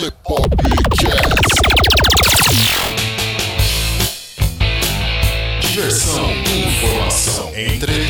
[0.00, 1.60] Le Popcast.
[5.60, 8.09] Diversão, informação, entretenimento.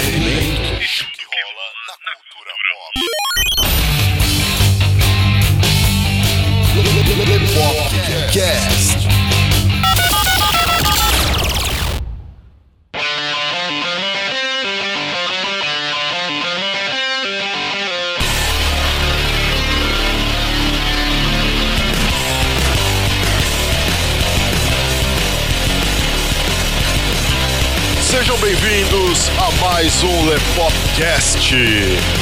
[29.90, 31.52] Mais um Lepopcast.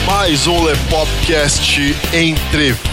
[0.06, 2.87] Mais um Lepopcast entrevista.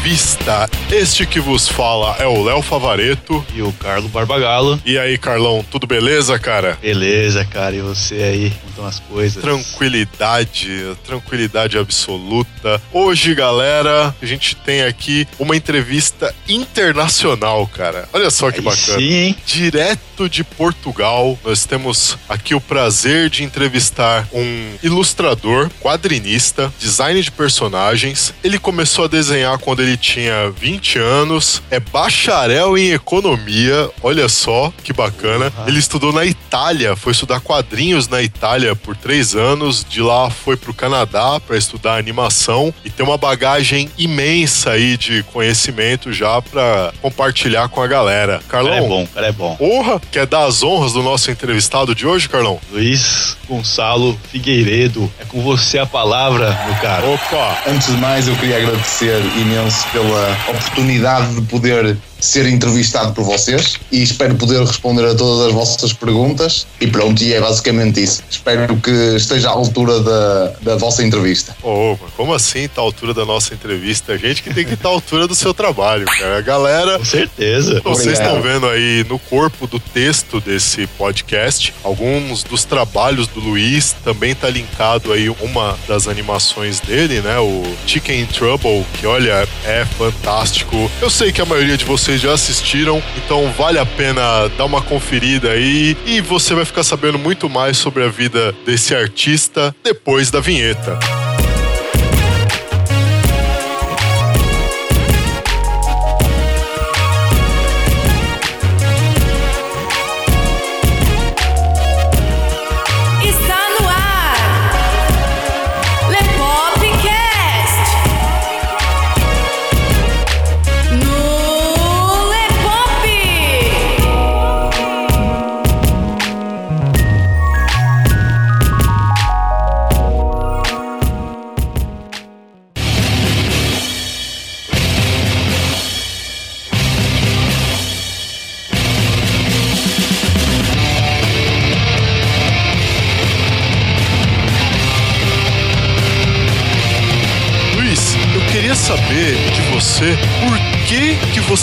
[0.92, 3.44] Este que vos fala é o Léo Favareto.
[3.56, 4.80] E o Carlos Barbagalo.
[4.86, 6.78] E aí, Carlão, tudo beleza, cara?
[6.80, 7.76] Beleza, cara.
[7.76, 8.50] E você aí?
[8.52, 9.42] Como estão as coisas?
[9.42, 12.80] Tranquilidade, tranquilidade absoluta.
[12.94, 18.08] Hoje, galera, a gente tem aqui uma entrevista internacional, cara.
[18.14, 19.00] Olha só que Aí bacana.
[19.00, 19.38] Sim, hein?
[19.44, 21.38] direto de Portugal.
[21.44, 28.36] Nós temos aqui o prazer de entrevistar um ilustrador, quadrinista, design de personagens.
[28.44, 34.72] Ele começou a desenhar quando ele tinha 20 anos, é bacharel em economia, olha só
[34.84, 35.52] que bacana.
[35.58, 35.68] Uhum.
[35.68, 39.86] Ele estudou na Itália, foi estudar quadrinhos na Itália por três anos.
[39.88, 44.98] De lá foi para o Canadá para estudar animação e tem uma bagagem imensa aí
[44.98, 48.42] de conhecimento já para compartilhar com a galera.
[48.48, 49.56] Carlão, Cara é bom, cara é bom.
[49.56, 52.60] Porra, quer dar as honras do nosso entrevistado de hoje, Carlão?
[52.72, 55.12] Luiz Gonçalo Figueiredo.
[55.20, 57.14] É com você a palavra, meu caro.
[57.14, 57.64] Opa!
[57.68, 63.76] Antes de mais, eu queria agradecer imenso pela oportunidade de poder ser entrevistado por vocês
[63.92, 66.66] e espero poder responder a todas as vossas perguntas.
[66.80, 68.24] E pronto, e é basicamente isso.
[68.30, 71.56] Espero que esteja à altura da, da vossa entrevista.
[71.62, 74.14] Opa, como assim tá à altura da nossa entrevista?
[74.14, 76.38] A gente que tem que estar à altura do seu trabalho, cara.
[76.38, 76.98] A galera.
[77.00, 77.82] Com certeza.
[77.84, 83.96] Vocês estão vendo aí no corpo do texto desse podcast alguns dos trabalhos do Luiz.
[84.04, 87.40] Também tá linkado aí uma das animações dele, né?
[87.40, 90.90] O Chicken in Trouble, que olha, é fantástico.
[91.02, 94.82] Eu sei que a maioria de vocês já assistiram, então vale a pena dar uma
[94.82, 100.32] conferida aí e você vai ficar sabendo muito mais sobre a vida desse artista depois
[100.32, 101.25] da vinheta.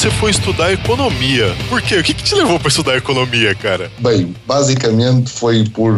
[0.03, 1.55] Você foi estudar economia?
[1.69, 1.95] Por quê?
[1.95, 3.89] O que, que te levou para estudar economia, cara?
[4.01, 5.95] Bem, basicamente foi por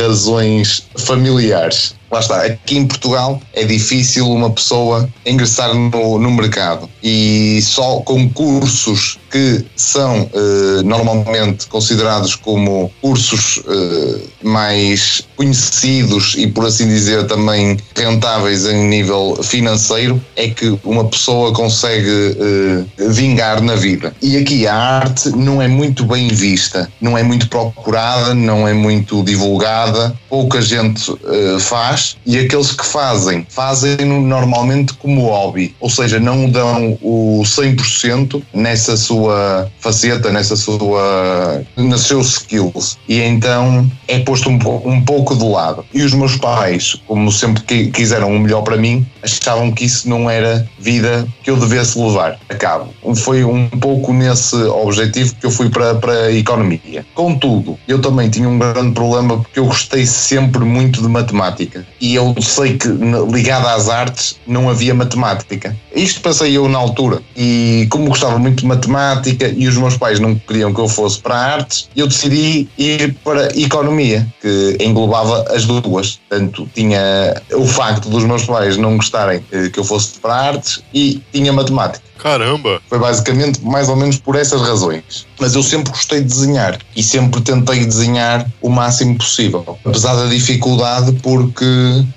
[0.00, 1.97] razões familiares.
[2.10, 8.00] Lá está, aqui em Portugal é difícil uma pessoa ingressar no, no mercado e só
[8.00, 16.88] com cursos que são eh, normalmente considerados como cursos eh, mais conhecidos e, por assim
[16.88, 24.14] dizer, também rentáveis em nível financeiro é que uma pessoa consegue eh, vingar na vida.
[24.22, 28.72] E aqui a arte não é muito bem vista, não é muito procurada, não é
[28.72, 31.58] muito divulgada, pouca gente eh,
[31.98, 38.42] faz e aqueles que fazem, fazem normalmente como hobby, ou seja, não dão o 100%
[38.52, 42.98] nessa sua faceta, nessa sua, nos seus skills.
[43.08, 45.84] E então é posto um, um pouco de lado.
[45.92, 50.08] E os meus pais, como sempre qui- quiseram o melhor para mim, achavam que isso
[50.08, 52.92] não era vida que eu devesse levar a cabo.
[53.16, 57.04] Foi um pouco nesse objetivo que eu fui para, para a economia.
[57.14, 61.86] Contudo, eu também tinha um grande problema porque eu gostei sempre muito de matemática.
[62.00, 62.88] E eu sei que
[63.32, 65.76] ligado às artes não havia matemática.
[65.94, 67.20] Isto pensei eu na altura.
[67.36, 71.20] E como gostava muito de matemática e os meus pais não queriam que eu fosse
[71.20, 76.20] para artes, eu decidi ir para economia, que englobava as duas.
[76.28, 80.82] Portanto, tinha o facto dos meus pais não gostarem eh, que eu fosse para artes
[80.94, 82.04] e tinha matemática.
[82.18, 82.80] Caramba!
[82.88, 85.27] Foi basicamente mais ou menos por essas razões.
[85.38, 90.26] Mas eu sempre gostei de desenhar e sempre tentei desenhar o máximo possível, apesar da
[90.26, 91.64] dificuldade, porque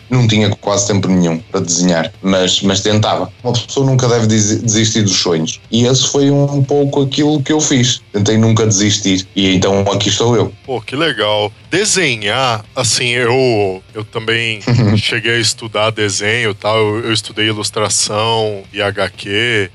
[0.10, 3.32] não tinha quase tempo nenhum para desenhar, mas, mas tentava.
[3.44, 7.54] Uma pessoa nunca deve desi- desistir dos sonhos e esse foi um pouco aquilo que
[7.54, 8.02] eu fiz.
[8.12, 10.52] Tentei nunca desistir e então aqui estou eu.
[10.66, 11.52] Pô, que legal.
[11.70, 14.60] Desenhar, assim, eu, eu também
[14.98, 16.78] cheguei a estudar desenho e tal.
[16.78, 19.70] Eu, eu estudei ilustração e HQ.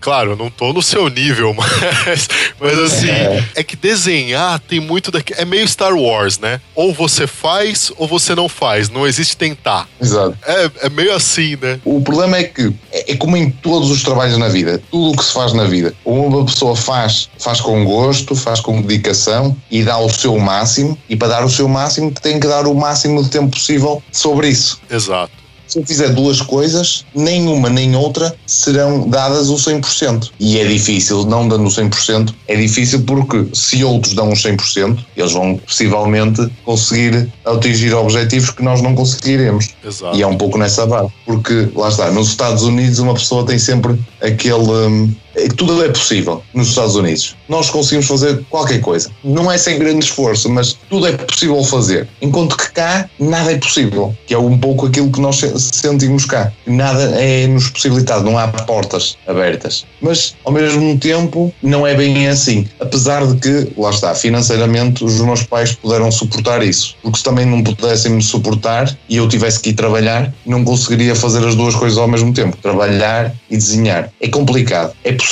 [0.00, 2.28] Claro, eu não tô no seu nível, mas,
[2.60, 3.10] mas assim,
[3.54, 3.62] é.
[3.62, 5.34] que desenhar tem muito daqui.
[5.36, 6.60] É meio Star Wars, né?
[6.74, 8.88] Ou você faz ou você não faz.
[8.88, 9.88] Não existe tentar.
[10.00, 10.36] Exato.
[10.44, 11.80] É, é meio assim, né?
[11.84, 15.16] O problema é que é, é como em todos os trabalhos na vida, tudo o
[15.16, 19.82] que se faz na vida, uma pessoa faz, faz com gosto, faz com dedicação e
[19.82, 23.22] dá o seu máximo, e para dar o seu máximo tem que dar o máximo
[23.22, 24.80] de tempo possível sobre isso.
[24.90, 25.39] Exato.
[25.70, 30.30] Se eu fizer duas coisas, nenhuma nem outra serão dadas o 100%.
[30.40, 34.98] E é difícil, não dando o 100%, é difícil porque se outros dão o 100%,
[35.16, 39.68] eles vão possivelmente conseguir atingir objetivos que nós não conseguiremos.
[39.84, 40.16] Exato.
[40.16, 41.12] E é um pouco nessa base.
[41.24, 45.14] Porque, lá está, nos Estados Unidos uma pessoa tem sempre aquele.
[45.44, 47.36] É tudo é possível nos Estados Unidos.
[47.48, 49.10] Nós conseguimos fazer qualquer coisa.
[49.24, 52.08] Não é sem grande esforço, mas tudo é possível fazer.
[52.22, 54.14] Enquanto que cá, nada é possível.
[54.26, 56.52] Que é um pouco aquilo que nós se- sentimos cá.
[56.66, 59.84] Nada é nos possibilitado, não há portas abertas.
[60.00, 62.66] Mas, ao mesmo tempo, não é bem assim.
[62.78, 66.96] Apesar de que, lá está, financeiramente, os meus pais puderam suportar isso.
[67.02, 71.14] Porque se também não pudessem me suportar e eu tivesse que ir trabalhar, não conseguiria
[71.14, 72.56] fazer as duas coisas ao mesmo tempo.
[72.56, 74.10] Trabalhar e desenhar.
[74.20, 74.92] É complicado.
[75.04, 75.29] É possível,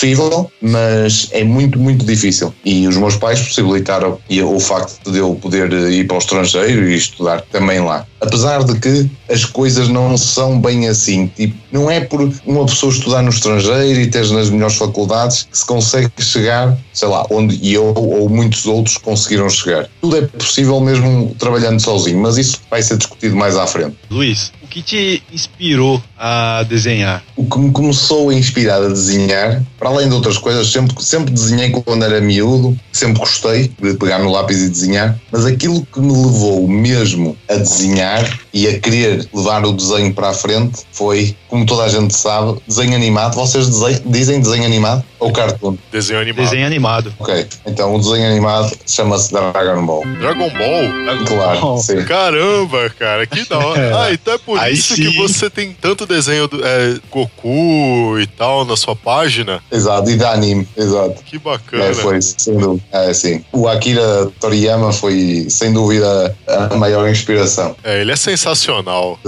[0.60, 2.54] mas é muito, muito difícil.
[2.64, 6.96] E os meus pais possibilitaram o facto de eu poder ir para o estrangeiro e
[6.96, 8.06] estudar também lá.
[8.20, 11.28] Apesar de que as coisas não são bem assim.
[11.28, 15.58] Tipo, não é por uma pessoa estudar no estrangeiro e ter nas melhores faculdades que
[15.58, 19.88] se consegue chegar, sei lá, onde eu ou muitos outros conseguiram chegar.
[20.00, 23.96] Tudo é possível mesmo trabalhando sozinho, mas isso vai ser discutido mais à frente.
[24.10, 27.24] Luiz, o que te inspirou a desenhar?
[27.34, 31.32] O que me começou a inspirar a desenhar, para além de outras coisas, sempre, sempre
[31.32, 36.00] desenhei quando era miúdo, sempre gostei de pegar no lápis e desenhar, mas aquilo que
[36.00, 41.36] me levou mesmo a desenhar e a querer levar o desenho para a frente foi,
[41.48, 43.34] como toda a gente sabe, desenho animado.
[43.34, 45.76] Vocês dese- dizem desenho animado ou cartoon?
[45.92, 46.44] Desenho animado.
[46.44, 47.14] Desenho animado.
[47.18, 50.02] Ok, então o desenho animado chama-se Dragon Ball.
[50.20, 51.26] Dragon Ball?
[51.26, 52.04] Claro, sim.
[52.04, 53.88] Caramba, cara, que da hora.
[53.98, 55.02] Ah, então é por Aí isso sim.
[55.02, 59.60] que você tem tanto desenho do é, Goku e tal na sua página.
[59.72, 61.22] Exato, e de anime, exato.
[61.24, 61.84] Que bacana.
[61.84, 62.84] É, foi, sem dúvida.
[62.92, 63.44] É, sim.
[63.52, 67.74] O Akira Toriyama foi, sem dúvida, a maior inspiração.
[67.82, 68.47] É, ele é sensacional.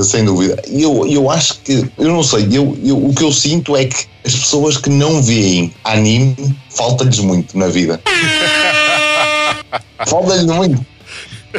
[0.03, 0.63] Sem dúvida.
[0.69, 3.85] E eu, eu acho que, eu não sei, eu, eu, o que eu sinto é
[3.85, 8.01] que as pessoas que não veem anime, falta-lhes muito na vida.
[10.07, 10.85] falta-lhes muito.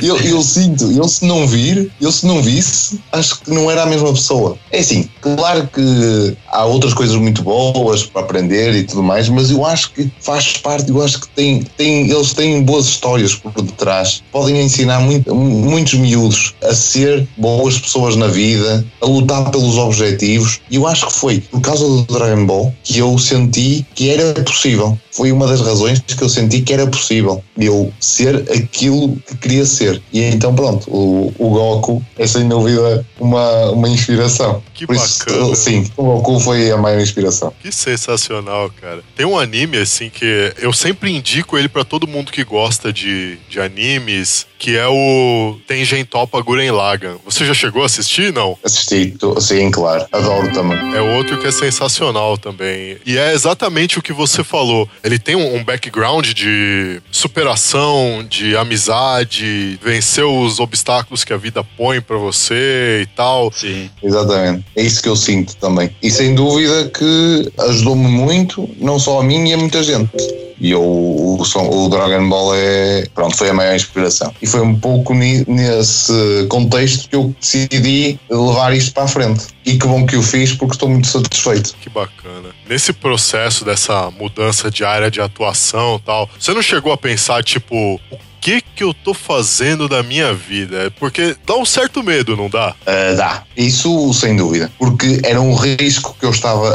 [0.02, 3.84] Eu, eu sinto, eu se não vir, eu se não visse, acho que não era
[3.84, 4.58] a mesma pessoa.
[4.72, 9.52] É assim, claro que há outras coisas muito boas para aprender e tudo mais, mas
[9.52, 13.52] eu acho que faz parte, eu acho que tem, tem, eles têm boas histórias por
[13.62, 14.24] detrás.
[14.32, 20.60] Podem ensinar muito, muitos miúdos a ser boas pessoas na vida, a lutar pelos objetivos.
[20.70, 24.34] E eu acho que foi por causa do Dragon Ball que eu senti que era
[24.44, 24.98] possível.
[25.12, 29.66] Foi uma das razões que eu senti que era possível eu ser aquilo que queria
[29.66, 29.81] ser.
[30.12, 34.62] E então, pronto, o, o Goku é sem dúvida uma, uma inspiração.
[34.74, 35.56] Que Por isso, bacana.
[35.56, 37.54] sim, o Goku foi a maior inspiração.
[37.62, 39.02] Que sensacional, cara.
[39.16, 43.38] Tem um anime, assim, que eu sempre indico ele pra todo mundo que gosta de,
[43.50, 47.18] de animes, que é o Tengen Toppa Guren Lagann.
[47.26, 48.32] Você já chegou a assistir?
[48.34, 48.58] Não?
[48.64, 50.78] Assisti, tô- sim, claro, adoro também.
[50.96, 52.98] É outro que é sensacional também.
[53.06, 54.88] E é exatamente o que você falou.
[55.04, 61.64] Ele tem um, um background de superação, de amizade, vencer os obstáculos que a vida
[61.78, 63.52] põe pra você e tal.
[63.54, 63.90] Sim.
[64.02, 64.66] Exatamente.
[64.76, 65.90] É isso que eu sinto também.
[66.02, 70.10] E sem dúvida que ajudou-me muito, não só a mim e a muita gente.
[70.64, 74.32] E eu, o, o Dragon Ball é, pronto, foi a maior inspiração.
[74.40, 79.48] E foi um pouco ni- nesse contexto que eu decidi levar isto para a frente.
[79.66, 81.74] E que bom que o fiz porque estou muito satisfeito.
[81.82, 82.50] Que bacana.
[82.70, 87.44] Nesse processo dessa mudança de área de atuação e tal, você não chegou a pensar,
[87.44, 90.92] tipo, o que que eu tô fazendo da minha vida?
[91.00, 92.74] Porque dá um certo medo, não dá?
[92.82, 93.44] Uh, dá.
[93.56, 94.72] Isso sem dúvida.
[94.80, 96.68] Porque era um risco que eu estava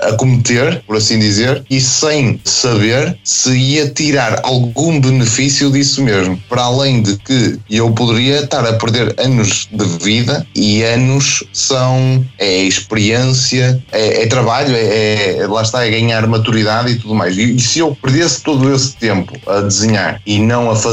[0.00, 6.02] a, a cometer, por assim dizer, e sem saber se ia tirar algum benefício disso
[6.04, 6.40] mesmo.
[6.48, 12.24] Para além de que eu poderia estar a perder anos de vida e anos são
[12.38, 17.36] é experiência, é, é trabalho, é, é, lá está, é ganhar maturidade e tudo mais.
[17.36, 20.91] E, e se eu perdesse todo esse tempo a desenhar e não a fazer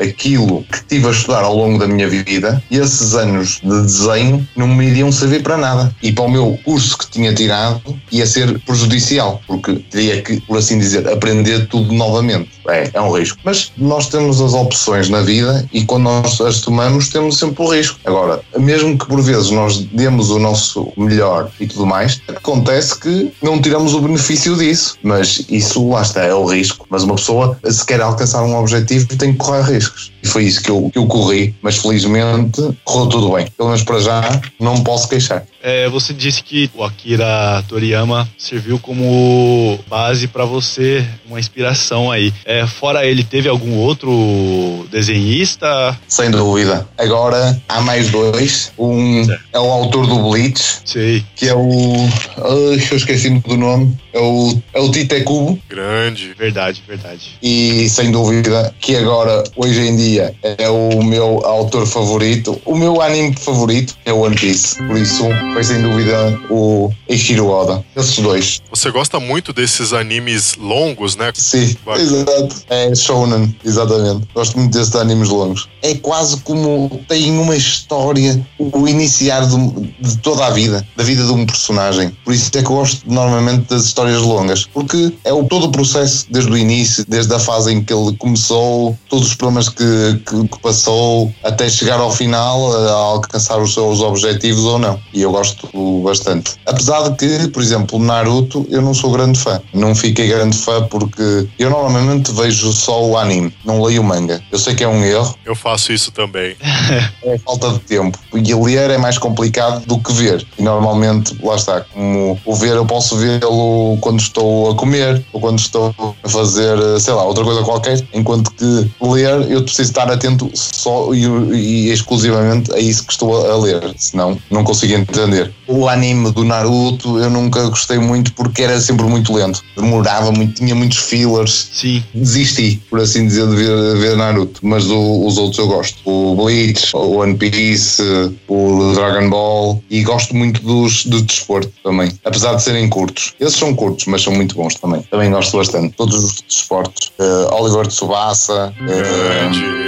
[0.00, 4.68] aquilo que tive a estudar ao longo da minha vida, esses anos de desenho não
[4.68, 5.94] me iriam servir para nada.
[6.02, 10.58] E para o meu curso que tinha tirado ia ser prejudicial, porque teria que, por
[10.58, 12.50] assim dizer, aprender tudo novamente.
[12.68, 13.38] É, é um risco.
[13.44, 17.68] Mas nós temos as opções na vida e quando nós as tomamos temos sempre o
[17.68, 17.98] risco.
[18.04, 23.32] Agora, mesmo que por vezes nós demos o nosso melhor e tudo mais, acontece que
[23.42, 24.96] não tiramos o benefício disso.
[25.02, 26.86] Mas isso lá está, é o risco.
[26.88, 30.11] Mas uma pessoa, se quer alcançar um objetivo, tem correr riscos.
[30.22, 33.46] E foi isso que eu, que eu corri, mas felizmente correu tudo bem.
[33.56, 35.44] Pelo menos para já, não me posso queixar.
[35.62, 42.32] É, você disse que o Akira Toriyama serviu como base para você, uma inspiração aí.
[42.44, 45.98] É, fora ele, teve algum outro desenhista?
[46.08, 46.86] Sem dúvida.
[46.98, 48.72] Agora há mais dois.
[48.78, 49.42] Um Certo.
[49.52, 51.24] é o autor do Bleach, Sei.
[51.36, 51.94] que é o.
[52.36, 53.96] Ai, eu esqueci-me do nome.
[54.12, 55.58] É o, é o Tite Kubo.
[55.68, 56.34] Grande.
[56.36, 57.38] Verdade, verdade.
[57.42, 62.60] E sem dúvida que agora, hoje em dia, é o meu autor favorito.
[62.64, 64.76] O meu anime favorito é o One Piece.
[64.86, 67.84] Por isso, foi sem dúvida o Eiichiro Oda.
[67.96, 68.60] Esses dois.
[68.70, 71.30] Você gosta muito desses animes longos, né?
[71.34, 72.02] Sim, Bacana.
[72.04, 72.56] exato.
[72.68, 74.26] É Shonen, exatamente.
[74.34, 75.68] Gosto muito desses animes longos.
[75.82, 81.24] É quase como tem uma história, o iniciar do- de toda a vida, da vida
[81.24, 82.16] de um personagem.
[82.24, 85.72] Por isso é que eu gosto normalmente das histórias longas, porque é o, todo o
[85.72, 89.82] processo, desde o início, desde a fase em que ele começou, todos os problemas que,
[90.24, 94.98] que, que passou, até chegar ao final a alcançar os seus objetivos ou não.
[95.12, 95.68] E eu gosto
[96.02, 96.52] bastante.
[96.66, 99.60] Apesar de que, por exemplo, Naruto, eu não sou grande fã.
[99.72, 104.42] Não fiquei grande fã porque eu normalmente vejo só o anime, não leio o manga.
[104.50, 106.56] Eu sei que é um erro, Eu faço isso também.
[107.24, 108.18] é falta de tempo.
[108.34, 110.46] E ler é mais complicado do que ver.
[110.58, 115.40] E normalmente, lá está, como o ver, eu posso vê-lo quando estou a comer ou
[115.40, 118.04] quando estou a fazer, sei lá, outra coisa qualquer.
[118.12, 123.50] Enquanto que ler, eu preciso estar atento só e, e exclusivamente a isso que estou
[123.50, 123.94] a ler.
[123.96, 125.52] Senão, não consigo entender.
[125.68, 129.62] O anime do Naruto eu nunca gostei muito porque era sempre muito lento.
[129.76, 132.02] Demorava muito, tinha muitos fillers Sim.
[132.14, 135.96] desisti, por assim dizer, de ver, ver Naruto, mas o- os outros eu gosto.
[136.04, 138.02] O Bleach, o One Piece,
[138.48, 143.34] o Dragon Ball e gosto muito dos do desporto também, apesar de serem curtos.
[143.40, 145.02] Esses são curtos, mas são muito bons também.
[145.10, 145.94] Também gosto bastante.
[145.96, 147.10] Todos os desportos.
[147.18, 148.72] Eh, Oliver Tsubasa.
[148.78, 149.60] Grande.
[149.60, 149.81] Grande.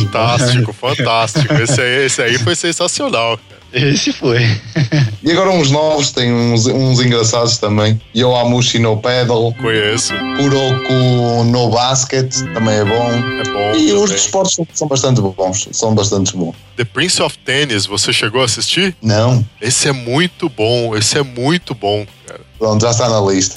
[0.00, 1.54] Fantástico, fantástico.
[1.54, 3.38] Esse aí, esse aí foi sensacional.
[3.74, 4.38] Esse foi.
[5.22, 8.00] e agora uns novos, tem uns, uns engraçados também.
[8.16, 10.12] Yoamushi no Pedal, Conheço.
[10.36, 13.10] Kuroko no Basket, também é bom.
[13.40, 13.74] É bom.
[13.76, 14.14] E os também.
[14.16, 16.54] desportos são- são bastante bons, são bastante bons.
[16.76, 18.94] The Prince of Tennis, você chegou a assistir?
[19.02, 20.96] Não, Esse é muito bom.
[20.96, 22.40] Esse é muito bom, cara.
[22.58, 23.54] pronto, já está na lista.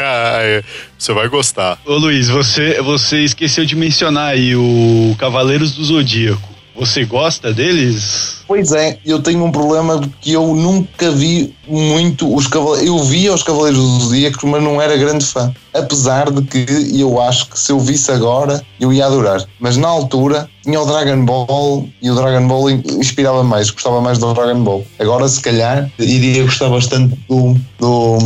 [0.00, 0.62] É,
[0.98, 1.78] você vai gostar.
[1.86, 6.48] Ô Luiz, você, você esqueceu de mencionar aí o Cavaleiros do Zodíaco.
[6.78, 8.38] Você gosta deles?
[8.46, 12.86] Pois é, eu tenho um problema que eu nunca vi muito os cavaleiros.
[12.86, 15.52] Eu via os Cavaleiros do Zodíaco, mas não era grande fã.
[15.74, 19.44] Apesar de que eu acho que se eu visse agora, eu ia adorar.
[19.60, 24.18] Mas na altura tinha o Dragon Ball e o Dragon Ball inspirava mais, gostava mais
[24.18, 24.86] do Dragon Ball.
[24.98, 28.18] Agora, se calhar, iria gostar bastante do, do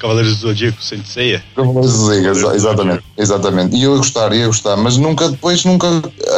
[0.00, 1.42] Cavaleiros do Zodíaco, Senseiya?
[1.54, 3.76] Cavaleiros do Zodíaco, exa- exatamente, exatamente.
[3.76, 5.86] E eu ia gostar, ia gostar, mas nunca, depois nunca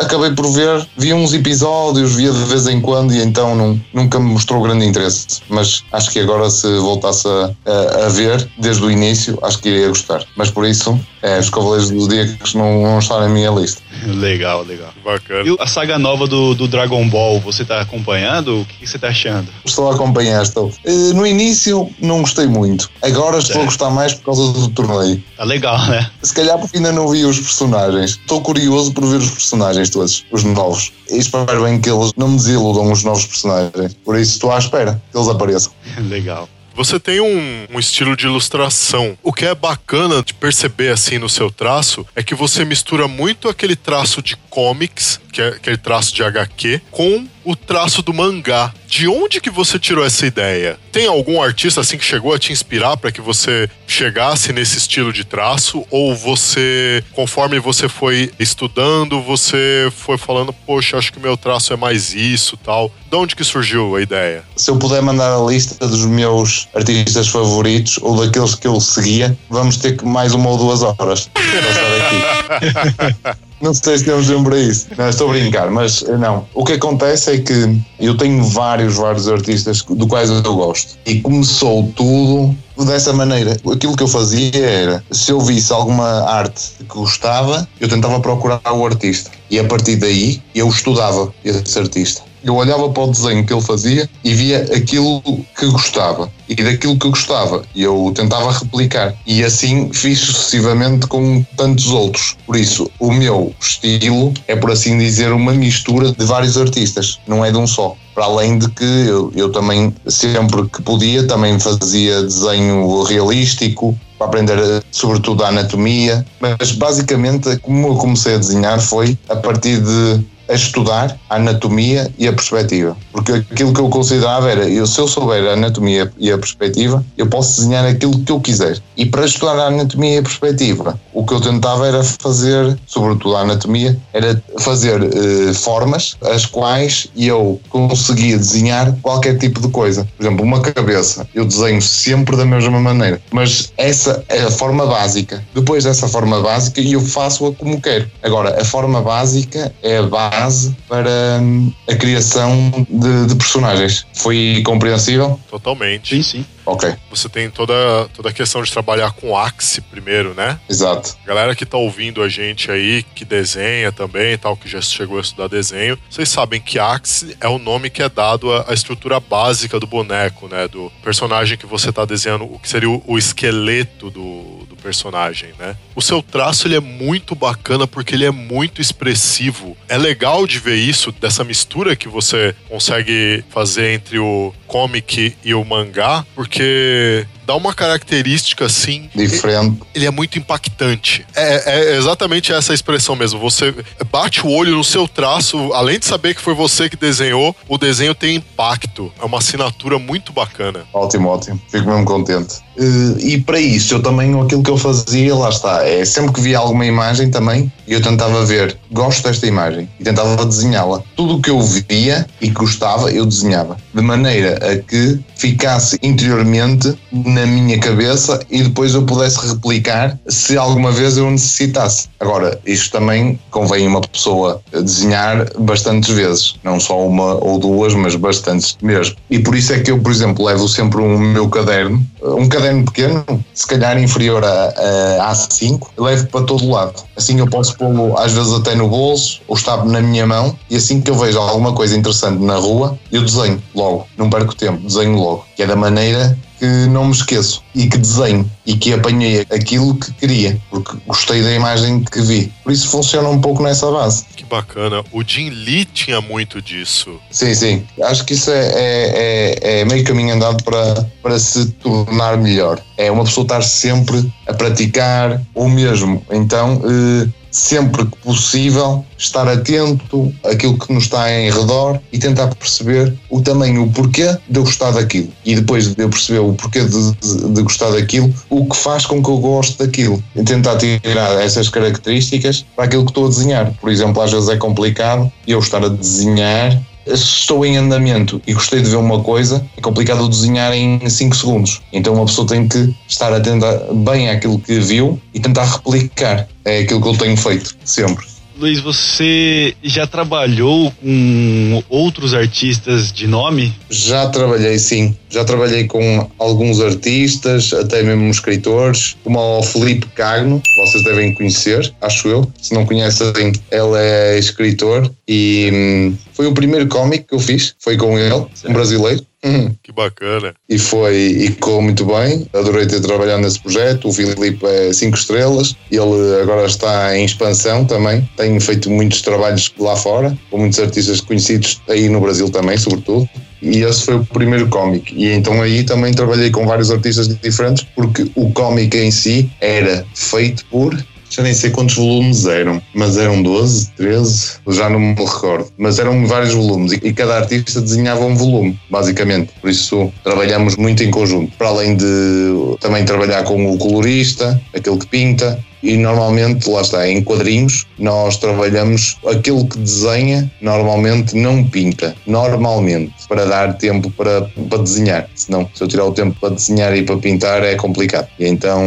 [0.03, 0.87] acabei por ver.
[0.99, 4.85] Vi uns episódios, via de vez em quando e então não, nunca me mostrou grande
[4.85, 5.27] interesse.
[5.49, 9.69] Mas acho que agora, se voltasse a, a, a ver desde o início, acho que
[9.69, 10.25] iria gostar.
[10.37, 13.81] Mas por isso, é, os Cavaleiros do Zodíaco não, não estão na minha lista.
[14.07, 14.91] Legal, legal.
[15.05, 15.49] Bacana.
[15.49, 18.61] E a saga nova do, do Dragon Ball, você tá acompanhando?
[18.63, 19.49] O que, que você tá achando?
[19.65, 20.73] Estou a acompanhar, estou.
[20.85, 22.91] Eh, No início não gostei muito.
[23.03, 23.65] Agora estou a Certo.
[23.67, 25.23] gostar mais por causa do torneio.
[25.37, 26.11] Tá legal, né?
[26.23, 28.13] Se calhar porque ainda não vi os personagens.
[28.13, 30.93] Estou curioso por ver os personagens todos, os novos.
[31.11, 33.95] E espero bem que eles não me desiludam os novos personagens.
[34.05, 35.73] Por isso estou à espera que eles apareçam.
[36.09, 36.49] legal.
[36.75, 39.17] Você tem um, um estilo de ilustração.
[39.23, 43.47] O que é bacana de perceber assim no seu traço é que você mistura muito
[43.49, 48.73] aquele traço de comics, que é aquele traço de HQ, com o traço do mangá.
[48.87, 50.79] De onde que você tirou essa ideia?
[50.93, 55.11] Tem algum artista assim que chegou a te inspirar para que você chegasse nesse estilo
[55.11, 61.37] de traço ou você, conforme você foi estudando, você foi falando, poxa, acho que meu
[61.37, 62.93] traço é mais isso, tal.
[63.11, 64.45] De onde que surgiu a ideia?
[64.55, 69.37] Se eu puder mandar a lista dos meus artistas favoritos ou daqueles que eu seguia,
[69.49, 73.43] vamos ter que mais uma ou duas horas para estar aqui.
[73.63, 74.89] Não sei se temos tempo para isso.
[74.99, 76.45] Não, estou a brincar, mas eh, não.
[76.53, 80.99] O que acontece é que eu tenho vários, vários artistas do quais eu gosto.
[81.07, 83.57] E começou tudo dessa maneira.
[83.73, 88.61] Aquilo que eu fazia era, se eu visse alguma arte que gostava, eu tentava procurar
[88.73, 89.31] o artista.
[89.49, 92.32] E a partir daí, eu estudava esse artista.
[92.45, 95.23] Eu olhava para o desenho que ele fazia e via aquilo
[95.59, 96.31] que gostava.
[96.49, 99.15] E daquilo que gostava, eu tentava replicar.
[99.27, 102.37] E assim fiz sucessivamente com tantos outros.
[102.47, 107.45] Por isso, o meu estilo é, por assim dizer, uma mistura de vários artistas, não
[107.45, 107.97] é de um só.
[108.15, 114.27] Para além de que eu, eu também, sempre que podia, também fazia desenho realístico, para
[114.27, 120.25] aprender sobretudo a anatomia, mas basicamente como eu comecei a desenhar foi a partir de
[120.53, 122.97] a estudar a anatomia e a perspectiva.
[123.11, 127.05] Porque aquilo que eu considerava era, eu, se eu souber a anatomia e a perspectiva,
[127.17, 128.79] eu posso desenhar aquilo que eu quiser.
[128.97, 133.35] E para estudar a anatomia e a perspectiva, o que eu tentava era fazer, sobretudo
[133.37, 140.07] a anatomia, era fazer eh, formas as quais eu conseguia desenhar qualquer tipo de coisa.
[140.17, 143.21] Por exemplo, uma cabeça, eu desenho sempre da mesma maneira.
[143.31, 145.43] Mas essa é a forma básica.
[145.55, 148.11] Depois dessa forma básica, eu faço-a como quero.
[148.23, 150.42] Agora, a forma básica é a base
[150.89, 154.07] para hum, a criação de, de personagens.
[154.15, 155.39] Foi compreensível?
[155.51, 156.17] Totalmente.
[156.17, 156.47] Sim, sim.
[156.65, 157.75] Ok, Você tem toda,
[158.15, 160.61] toda a questão de trabalhar com Axe primeiro, né?
[160.71, 161.17] exato.
[161.27, 165.19] Galera que tá ouvindo a gente aí, que desenha também e tal, que já chegou
[165.19, 169.19] a estudar desenho, vocês sabem que Axe é o nome que é dado à, estrutura
[169.19, 170.69] básica do boneco, né?
[170.69, 175.77] Do personagem que você tá desenhando, o que seria o, o esqueleto do personagem, né?
[175.95, 179.77] O seu traço ele é muito bacana porque ele é muito expressivo.
[179.89, 185.55] É legal de ver isso, dessa mistura que você consegue fazer entre o comic e
[185.55, 189.81] o mangá, porque dá uma característica assim Diferente.
[189.95, 191.27] ele é muito impactante.
[191.35, 193.39] É, é exatamente essa expressão mesmo.
[193.41, 193.75] Você
[194.11, 197.77] bate o olho no seu traço, além de saber que foi você que desenhou, o
[197.77, 199.13] desenho tem impacto.
[199.21, 200.85] É uma assinatura muito bacana.
[200.95, 201.61] Ótimo, ótimo.
[201.71, 202.55] Fico mesmo contente.
[202.79, 206.41] Eh, E para isso, eu também, aquilo que eu fazia, lá está, é sempre que
[206.41, 211.03] via alguma imagem também, eu tentava ver, gosto desta imagem, e tentava desenhá-la.
[211.15, 213.77] Tudo o que eu via e gostava, eu desenhava.
[213.93, 220.57] De maneira a que ficasse interiormente na minha cabeça e depois eu pudesse replicar se
[220.57, 222.09] alguma vez eu necessitasse.
[222.21, 228.15] Agora, isto também convém uma pessoa desenhar bastantes vezes, não só uma ou duas, mas
[228.15, 229.17] bastantes mesmo.
[229.29, 232.85] E por isso é que eu, por exemplo, levo sempre um meu caderno, um caderno
[232.85, 237.03] pequeno, se calhar inferior a, a A5, levo para todo lado.
[237.17, 240.77] Assim eu posso pô-lo às vezes até no bolso ou está na minha mão e
[240.77, 244.87] assim que eu vejo alguma coisa interessante na rua, eu desenho logo, não perco tempo,
[244.87, 248.93] desenho logo, que é da maneira que não me esqueço e que desenho e que
[248.93, 252.53] apanhei aquilo que queria, porque gostei da imagem que vi.
[252.63, 254.25] Por isso funciona um pouco nessa base.
[254.37, 255.03] Que bacana.
[255.11, 257.19] O Jim Lee tinha muito disso.
[257.33, 257.87] Sim, sim.
[258.03, 262.81] Acho que isso é, é, é, é meio caminho andado para, para se tornar melhor.
[262.97, 266.25] É uma pessoa estar sempre a praticar o mesmo.
[266.31, 272.49] Então, eh, sempre que possível, estar atento àquilo que nos está em redor e tentar
[272.55, 275.29] perceber o tamanho, o porquê de eu gostar daquilo.
[275.45, 279.07] E depois de eu perceber o porquê de, de, de gostar daquilo, o que faz
[279.07, 280.23] com que eu goste daquilo.
[280.35, 283.73] E tentar tirar essas características para aquilo que estou a desenhar.
[283.81, 288.53] Por exemplo, às vezes é complicado eu estar a desenhar se estou em andamento e
[288.53, 291.83] gostei de ver uma coisa, é complicado desenhar em 5 segundos.
[291.93, 296.49] Então uma pessoa tem que estar atenta bem àquilo que viu e tentar replicar.
[296.65, 298.32] É aquilo que eu tenho feito, sempre.
[298.57, 303.75] Luiz, você já trabalhou com outros artistas de nome?
[303.91, 305.17] Já trabalhei, sim.
[305.31, 311.93] Já trabalhei com alguns artistas, até mesmo escritores, como o Felipe Cagno, vocês devem conhecer,
[312.01, 312.53] acho eu.
[312.61, 313.33] Se não conhecem,
[313.71, 318.35] ele é escritor e hum, foi o primeiro cómic que eu fiz, foi com ele,
[318.69, 319.25] um brasileiro.
[319.45, 319.75] Uhum.
[319.83, 320.55] Que bacana.
[320.69, 322.47] e foi e correu muito bem.
[322.53, 324.09] Adorei ter trabalhado nesse projeto.
[324.09, 328.29] O Filipe é 5 estrelas, ele agora está em expansão também.
[328.37, 333.29] Tem feito muitos trabalhos lá fora, com muitos artistas conhecidos aí no Brasil também, sobretudo.
[333.61, 335.15] E esse foi o primeiro cómic.
[335.17, 340.05] E então aí também trabalhei com vários artistas diferentes, porque o cómic em si era
[340.15, 340.97] feito por
[341.33, 345.67] já nem sei quantos volumes eram, mas eram 12, 13, já não me recordo.
[345.79, 349.51] Mas eram vários volumes e, cada artista desenhava um volume, basicamente.
[349.61, 351.57] Por isso trabalhamos muito em conjunto.
[351.57, 357.09] Para além de também trabalhar com o colorista, aquele que pinta, e normalmente, lá está,
[357.09, 364.43] em quadrinhos, nós trabalhamos aquilo que desenha, normalmente não pinta, normalmente, para dar tempo para,
[364.69, 365.29] para desenhar.
[365.35, 368.29] Senão, se eu tirar o tempo para desenhar e para pintar, é complicado.
[368.39, 368.83] E então,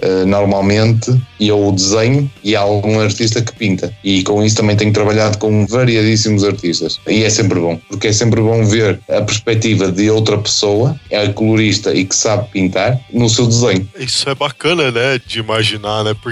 [0.00, 3.92] eh, normalmente, eu desenho e há algum artista que pinta.
[4.02, 7.00] E com isso também tenho trabalhado com variadíssimos artistas.
[7.06, 11.28] E é sempre bom, porque é sempre bom ver a perspectiva de outra pessoa, é
[11.28, 13.88] colorista e que sabe pintar, no seu desenho.
[13.98, 16.14] Isso é bacana, né, de imaginar, né?
[16.22, 16.31] Porque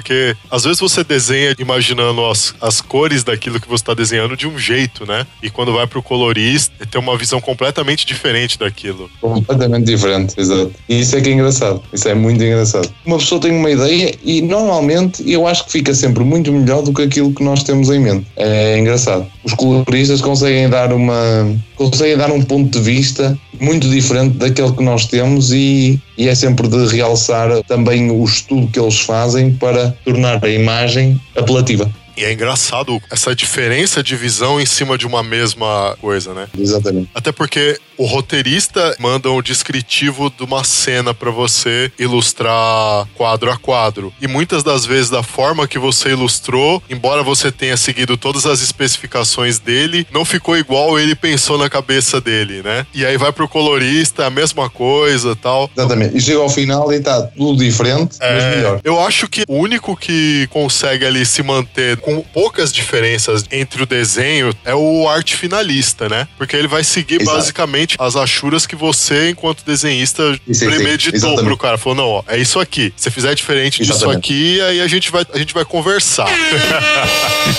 [0.51, 4.59] às vezes você desenha imaginando as, as cores daquilo que você está desenhando de um
[4.59, 5.27] jeito, né?
[5.43, 9.11] E quando vai pro colorista, tem uma visão completamente diferente daquilo.
[9.21, 10.73] Completamente diferente, exato.
[10.89, 11.83] E isso é que é engraçado.
[11.93, 12.91] Isso é muito engraçado.
[13.05, 16.93] Uma pessoa tem uma ideia e normalmente eu acho que fica sempre muito melhor do
[16.93, 18.27] que aquilo que nós temos em mente.
[18.37, 19.27] É engraçado.
[19.45, 21.55] Os coloristas conseguem dar uma.
[21.77, 26.35] conseguem dar um ponto de vista muito diferente daquele que nós temos e, e é
[26.35, 31.91] sempre de realçar também o estudo que eles fazem para tornar a imagem apelativa.
[32.21, 36.49] E é engraçado essa diferença de visão em cima de uma mesma coisa, né?
[36.59, 37.09] Exatamente.
[37.15, 43.57] Até porque o roteirista manda um descritivo de uma cena pra você ilustrar quadro a
[43.57, 44.13] quadro.
[44.21, 48.61] E muitas das vezes, da forma que você ilustrou, embora você tenha seguido todas as
[48.61, 52.87] especificações dele, não ficou igual ele pensou na cabeça dele, né?
[52.93, 55.71] E aí vai pro colorista, a mesma coisa tal.
[55.75, 56.19] Exatamente.
[56.19, 58.81] E chega ao final e está tudo diferente, mas É, melhor.
[58.85, 63.87] eu acho que o único que consegue ali se manter com poucas diferenças entre o
[63.87, 66.27] desenho é o arte finalista, né?
[66.37, 67.37] Porque ele vai seguir Exato.
[67.37, 71.45] basicamente as achuras que você, enquanto desenhista, sim, premeditou exatamente.
[71.45, 71.79] pro cara.
[71.79, 72.93] Falou, não, ó, é isso aqui.
[72.97, 74.19] Se você fizer diferente disso Exatamente.
[74.19, 76.29] aqui, aí a gente vai, a gente vai conversar.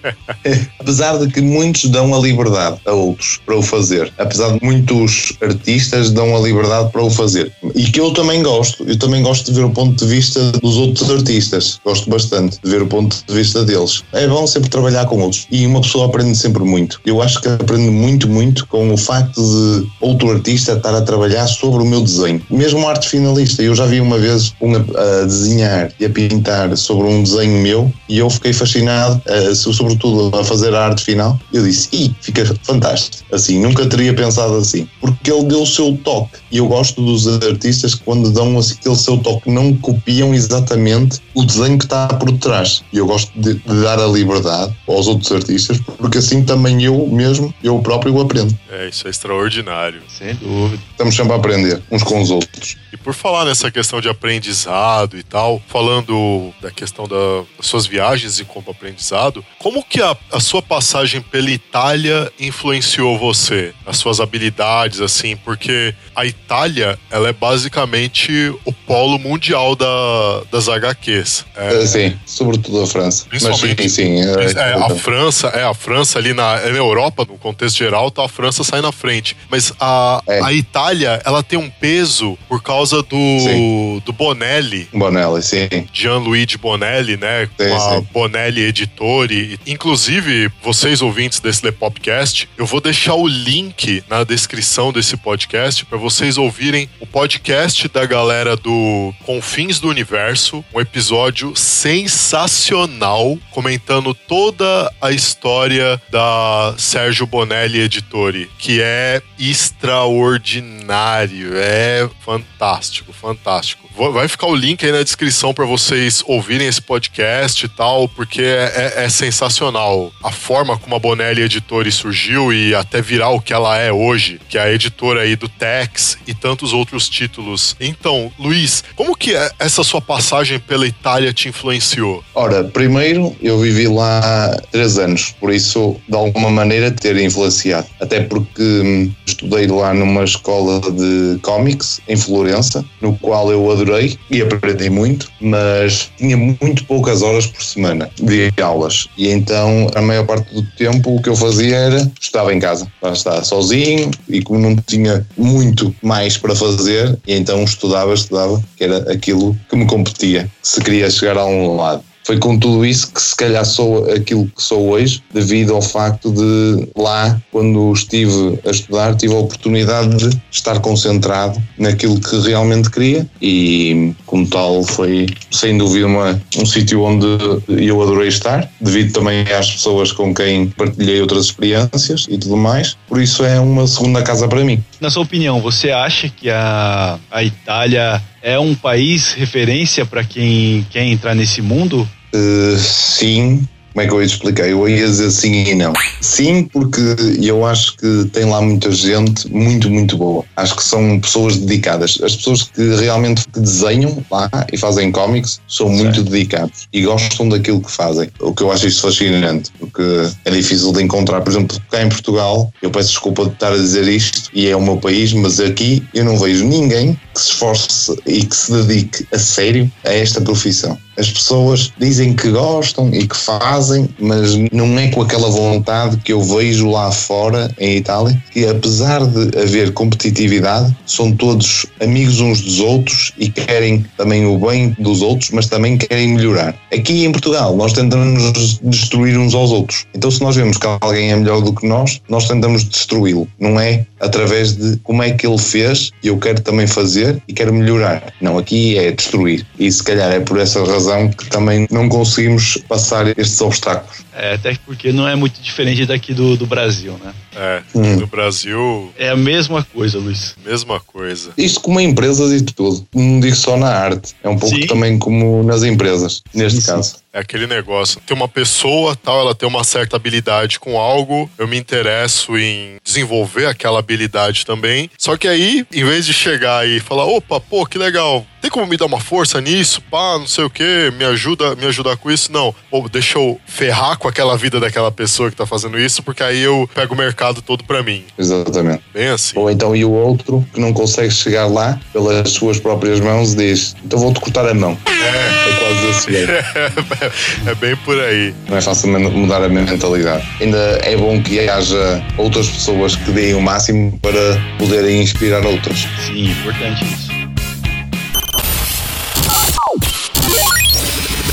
[0.80, 5.32] apesar de que muitos dão a liberdade a outros para o fazer, apesar de muitos
[5.40, 9.46] artistas dão a liberdade para o fazer, e que eu também gosto, eu também gosto
[9.46, 13.15] de ver o ponto de vista dos outros artistas, gosto bastante de ver o ponto
[13.26, 14.02] de vista deles.
[14.12, 17.00] É bom sempre trabalhar com outros e uma pessoa aprende sempre muito.
[17.04, 21.46] Eu acho que aprendo muito, muito com o facto de outro artista estar a trabalhar
[21.46, 22.42] sobre o meu desenho.
[22.50, 27.06] Mesmo arte finalista, eu já vi uma vez um a, desenhar e a pintar sobre
[27.06, 31.38] um desenho meu e eu fiquei fascinado, eh, so- sobretudo a fazer a arte final.
[31.52, 33.24] Eu disse, ih, fica fantástico.
[33.32, 34.88] Assim, nunca teria pensado assim.
[35.00, 36.38] Porque ele deu o seu toque.
[36.50, 41.20] E eu gosto dos artistas que quando dão assim, aquele seu toque, não copiam exatamente
[41.34, 42.82] o desenho que está por trás.
[42.96, 47.06] E eu gosto de, de dar a liberdade aos outros artistas, porque assim também eu
[47.08, 48.58] mesmo, eu próprio aprendo.
[48.72, 50.00] é, isso é extraordinário.
[50.08, 50.82] Sem dúvida.
[50.92, 52.76] Estamos sempre a aprender uns com os outros.
[52.90, 57.86] E por falar nessa questão de aprendizado e tal, falando da questão da- das suas
[57.86, 63.74] viagens e como aprendizado, como que a, a sua passagem pela Itália influenciou você?
[63.86, 68.32] As suas habilidades, assim, porque a Itália, ela é basicamente
[68.64, 71.44] o polo mundial da, das HQs.
[71.56, 73.26] É, Eh, Sim, sobretudo a França.
[73.32, 74.58] Mas Principalmente- sim, sim.
[74.58, 78.24] é, a França, é a França ali na, é na Europa, no contexto geral, tá,
[78.24, 79.36] a França sai na frente.
[79.50, 80.40] Mas a, É.
[80.42, 84.02] a Itália, ela tem um peso por causa do, Sim.
[84.04, 85.68] do Bonelli, Bonelli, sim.
[85.92, 87.48] Gianluigi Bonelli, né?
[87.56, 88.06] Com Sim, a sim.
[88.12, 89.58] Bonelli Editore.
[89.66, 95.84] Inclusive, vocês ouvintes desse The Popcast, eu vou deixar o link na descrição desse podcast
[95.84, 98.75] para vocês ouvirem o podcast da galera do
[99.24, 108.80] Confins do Universo, um episódio sensacional comentando toda a história da Sérgio Bonelli Editore, que
[108.82, 113.84] é extraordinário, é fantástico, fantástico.
[114.12, 118.42] Vai ficar o link aí na descrição para vocês ouvirem esse podcast e tal, porque
[118.42, 123.40] é, é- é sensacional a forma como a Bonelli Editore surgiu e até virar o
[123.40, 127.74] que ela é hoje, que é a editora aí do Tex e tantos outros títulos.
[127.80, 132.22] Então, Luiz, como que é- essa sua passagem pela Itália te influenciou?
[132.34, 137.86] Ora, primeiro eu vivi lá três anos, por isso de alguma maneira ter influenciado.
[138.00, 144.16] Até porque hum, estudei lá numa escola de cómics em Florença, no qual eu adorei
[144.30, 149.08] e aprendi muito, mas tinha muito poucas horas por semana de aulas.
[149.16, 152.86] E então a maior parte do tempo o que eu fazia era estava em casa,
[153.02, 159.12] lá sozinho e como não tinha muito mais para fazer, então estudava, estudava, que era
[159.12, 162.02] aquilo que me competia, se queria chegar a um lado.
[162.26, 166.32] foi com tudo isso que se calhar sou aquilo que sou hoje, devido ao facto
[166.32, 172.90] de lá, quando estive a estudar, tive a oportunidade de estar concentrado naquilo que realmente
[172.90, 177.26] queria e, como tal, foi sem dúvida uma, um sítio onde
[177.68, 182.96] eu adorei estar, devido também às pessoas com quem partilhei outras experiências e tudo mais.
[183.06, 184.82] Por isso é uma segunda casa para mim.
[185.00, 190.86] Na sua opinião, você acha que a, a Itália é um país referência para quem
[190.88, 192.08] quer entrar nesse mundo?
[192.32, 194.68] Uh, sim, como é que eu ia explicar?
[194.68, 195.92] Eu ia dizer sim e não.
[196.20, 197.00] Sim, porque
[197.42, 200.44] eu acho que tem lá muita gente muito, muito boa.
[200.54, 202.20] Acho que são pessoas dedicadas.
[202.22, 207.80] As pessoas que realmente desenham lá e fazem cómics são muito dedicados e gostam daquilo
[207.80, 208.28] que fazem.
[208.38, 210.02] O que eu acho isso fascinante, porque
[210.44, 211.40] é difícil de encontrar.
[211.40, 214.76] Por exemplo, cá em Portugal, eu peço desculpa de estar a dizer isto e é
[214.76, 218.72] o meu país, mas aqui eu não vejo ninguém que se esforce e que se
[218.72, 220.98] dedique a sério a esta profissão.
[221.18, 226.32] As pessoas dizem que gostam e que fazem, mas não é com aquela vontade que
[226.32, 232.60] eu vejo lá fora, em Itália, que apesar de haver competitividade, são todos amigos uns
[232.60, 236.74] dos outros e querem também o bem dos outros, mas também querem melhorar.
[236.92, 240.06] Aqui em Portugal, nós tentamos destruir uns aos outros.
[240.14, 243.48] Então, se nós vemos que alguém é melhor do que nós, nós tentamos destruí-lo.
[243.58, 247.52] Não é através de como é que ele fez e eu quero também fazer e
[247.52, 248.32] quero melhorar.
[248.40, 249.66] Não, aqui é destruir.
[249.78, 254.24] E se calhar é por essa razão que também não conseguimos passar estes obstáculos.
[254.34, 257.32] É, até porque não é muito diferente daqui do, do Brasil, né?
[257.54, 258.16] É, hum.
[258.16, 259.10] no Brasil.
[259.18, 260.54] É a mesma coisa, Luiz.
[260.64, 261.50] Mesma coisa.
[261.56, 263.06] Isto como empresas e tudo.
[263.14, 264.34] Não digo só na arte.
[264.42, 264.86] É um pouco sim.
[264.86, 267.10] também como nas empresas, neste sim, caso.
[267.10, 267.16] Sim.
[267.36, 268.18] É aquele negócio.
[268.26, 272.96] Tem uma pessoa, tal, ela tem uma certa habilidade com algo, eu me interesso em
[273.04, 275.10] desenvolver aquela habilidade também.
[275.18, 278.86] Só que aí, em vez de chegar e falar, opa, pô, que legal, tem como
[278.86, 280.00] me dar uma força nisso?
[280.10, 282.50] Pá, não sei o que, me ajuda, me ajudar com isso?
[282.50, 282.74] Não.
[282.90, 286.62] Pô, deixa eu ferrar com aquela vida daquela pessoa que tá fazendo isso, porque aí
[286.62, 288.24] eu pego o mercado todo pra mim.
[288.38, 289.02] Exatamente.
[289.12, 289.58] Bem assim.
[289.58, 293.94] Ou então, e o outro que não consegue chegar lá pelas suas próprias mãos diz,
[294.02, 294.98] então vou-te cortar a mão.
[295.06, 295.85] É.
[295.85, 295.85] É
[296.28, 298.54] É, é bem por aí.
[298.68, 300.46] Não é fácil mudar a mentalidade.
[300.60, 306.06] Ainda é bom que haja outras pessoas que deem o máximo para poderem inspirar outras.
[306.26, 307.26] Sim, importante isso.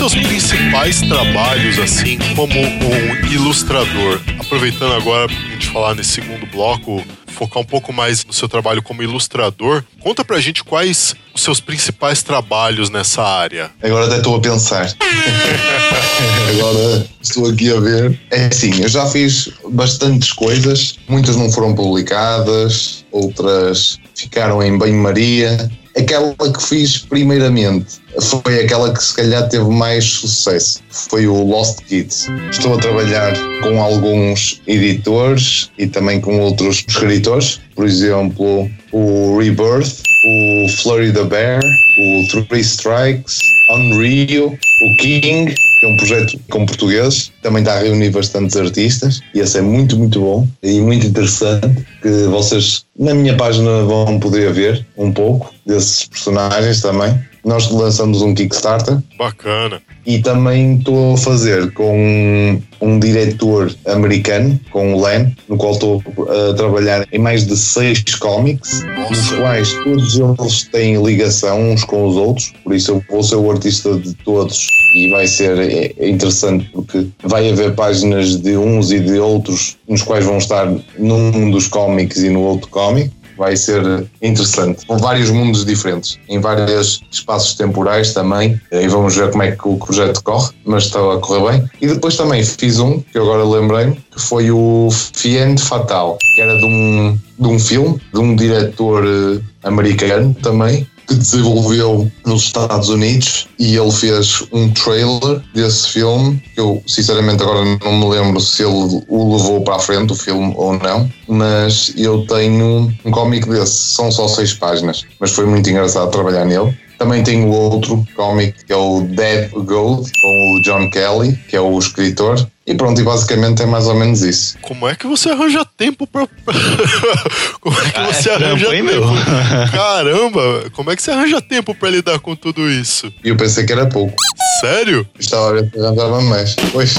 [0.00, 4.18] seus principais trabalhos, assim, como um ilustrador?
[4.38, 8.82] Aproveitando agora pra gente falar nesse segundo bloco, focar um pouco mais no seu trabalho
[8.82, 13.70] como ilustrador, conta pra gente quais os seus principais trabalhos nessa área.
[13.82, 14.90] Agora até estou a pensar.
[16.48, 18.18] Agora estou aqui a ver.
[18.30, 25.70] É assim, eu já fiz bastantes coisas, muitas não foram publicadas, outras ficaram em banho-maria,
[25.96, 30.80] aquela que fiz primeiramente foi aquela que se calhar teve mais sucesso.
[30.90, 32.28] Foi o Lost Kids.
[32.50, 37.60] Estou a trabalhar com alguns editores e também com outros escritores.
[37.74, 41.62] Por exemplo, o Rebirth, o Florida Bear,
[41.98, 43.38] o Three Strikes,
[43.70, 49.20] Unreal, o King, que é um projeto com português, também está a reunir bastantes artistas
[49.34, 54.20] e esse é muito, muito bom e muito interessante que vocês na minha página vão
[54.20, 57.18] poder ver um pouco desses personagens também.
[57.42, 58.98] Nós lançamos um Kickstarter.
[59.16, 59.80] Bacana.
[60.04, 66.02] E também estou a fazer com um, diretor americano, com o Len, no qual estou
[66.28, 72.06] a trabalhar em mais de seis cómics, nos quais todos eles têm ligação uns com
[72.06, 75.92] os outros, por isso eu vou ser o artista de todos e vai ser é,
[75.98, 80.72] é interessante porque vai haver páginas de uns e de outros nos quais vão estar
[80.98, 84.84] num dos cómics e no outro cómic vai ser interessante.
[84.84, 89.66] Com vários mundos diferentes, em vários espaços temporais também, e vamos ver como é que
[89.66, 91.70] o projeto corre, mas está a correr bem.
[91.80, 96.54] E depois também fiz um, que agora lembrei que foi o Fiend Fatal, que era
[96.58, 102.88] de um, de um filme, de um diretor eh, americano também, que desenvolveu nos Estados
[102.88, 106.40] Unidos e ele fez um trailer desse filme.
[106.56, 110.54] Eu, sinceramente, agora não me lembro se ele o levou para a frente, o filme,
[110.56, 115.68] ou não, mas eu tenho um cómic desse, são só seis páginas, mas foi muito
[115.68, 120.90] engraçado trabalhar nele Também tenho outro cómic que é o Dead Gold, com o John
[120.90, 122.46] Kelly, que é o escritor.
[122.66, 124.58] E pronto, e basicamente é mais ou menos isso.
[124.60, 126.28] Como é que você arranja tempo pra.
[127.58, 128.84] como é que Ah, é você trampo, arranja tempo?
[128.84, 129.02] meu?
[129.72, 133.10] Caramba, como é que você arranja tempo pra lidar com tudo isso?
[133.24, 134.14] E eu pensei que era pouco.
[134.60, 135.08] Sério?
[135.18, 136.54] Estava a ver se arranjava mais.
[136.70, 136.94] Pois.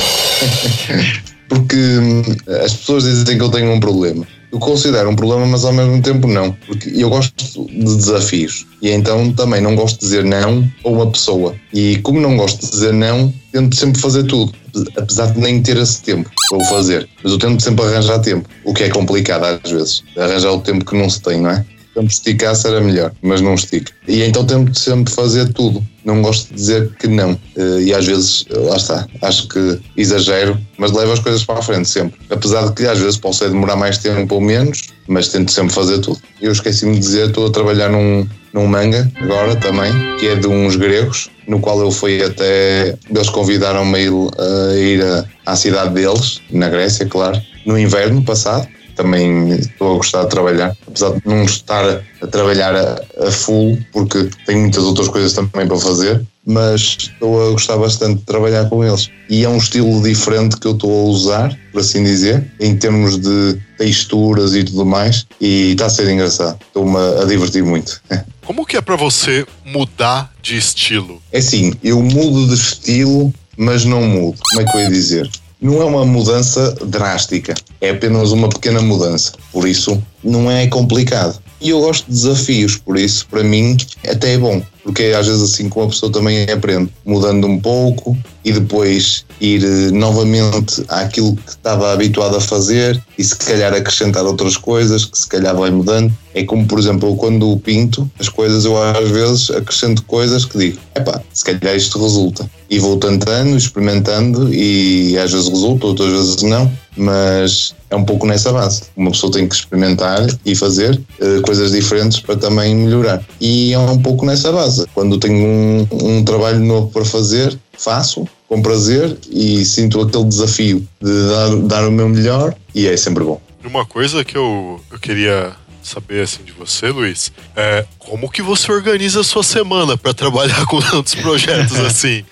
[1.48, 2.24] Porque hum,
[2.66, 4.26] as pessoas dizem que eu tenho um problema.
[4.52, 6.52] Eu considero um problema, mas ao mesmo tempo não.
[6.68, 8.68] Porque eu gosto de desafios.
[8.82, 11.56] E então também não gosto de dizer não a uma pessoa.
[11.74, 14.54] E como não gosto de dizer não, tento sempre fazer tudo.
[14.98, 17.08] Apesar de nem ter esse tempo para o fazer.
[17.24, 18.48] Mas eu tento sempre arranjar tempo.
[18.66, 20.04] O que é complicado às vezes.
[20.18, 21.66] Arranjar o tempo que não se tem, não é?
[21.94, 23.92] Tempo esticasse era melhor, mas não estica.
[24.08, 25.86] E então tento sempre fazer tudo.
[26.06, 27.38] Não gosto de dizer que não.
[27.58, 31.62] Eh, E às vezes, lá está, acho que exagero, mas levo as coisas para a
[31.62, 32.20] frente sempre.
[32.30, 35.74] Apesar de que às vezes posso é demorar mais tempo ou menos, mas tento sempre
[35.74, 36.20] fazer tudo.
[36.42, 40.48] Eu esqueci-me de dizer, estou a trabalhar num, num manga agora também, que é de
[40.48, 42.96] uns gregos, no qual eu fui até.
[43.14, 49.50] Eles convidaram-me a ir, a- à cidade deles, na Grécia, claro, no inverno passado também
[49.52, 54.30] estou a gostar de trabalhar, apesar de não estar a trabalhar a, a full, porque
[54.46, 58.84] tenho muitas outras coisas também para fazer, mas estou a gostar bastante de trabalhar com
[58.84, 59.10] eles.
[59.30, 63.18] E é um estilo diferente que eu estou a usar, por assim dizer, em termos
[63.18, 66.60] de texturas e tudo mais, e está a ser engraçado.
[66.68, 68.02] Estou-me a, divertir muito.
[68.46, 71.22] Como que é pra você mudar de estilo?
[71.32, 74.38] É assim, eu mudo de estilo, mas não mudo.
[74.50, 75.30] Como é que eu ia dizer?
[75.62, 79.34] Não é uma mudança drástica, é apenas uma pequena mudança.
[79.54, 81.40] Por isso, não é complicado.
[81.62, 83.78] E eu gosto de desafios, por isso, para mim,
[84.10, 84.60] até é bom.
[84.84, 89.64] Porque às vezes assim com a pessoa também aprende, mudando um pouco e depois ir
[89.64, 95.18] eh, novamente àquilo que estava habituado a fazer e se calhar acrescentar outras coisas que
[95.18, 96.12] se calhar vai mudando.
[96.34, 100.80] É como, por exemplo, quando pinto as coisas, eu às vezes acrescento coisas que digo,
[100.96, 102.50] epá, se calhar isto resulta.
[102.70, 108.26] E vou tentando, experimentando e às vezes resulta, outras vezes não, mas é um pouco
[108.26, 108.84] nessa base.
[108.96, 113.22] Uma pessoa tem que experimentar e fazer eh, coisas diferentes para também melhorar.
[113.40, 114.86] E é um pouco nessa base.
[114.94, 120.88] Quando tenho um, um trabalho novo para fazer, faço com prazer e sinto aquele desafio
[121.02, 123.42] de dar, dar o meu melhor e é sempre bom.
[123.64, 128.72] Uma coisa que eu, eu queria saber assim de você, Luiz, é como que você
[128.72, 132.24] organiza a sua semana pra trabalhar com tantos projetos assim?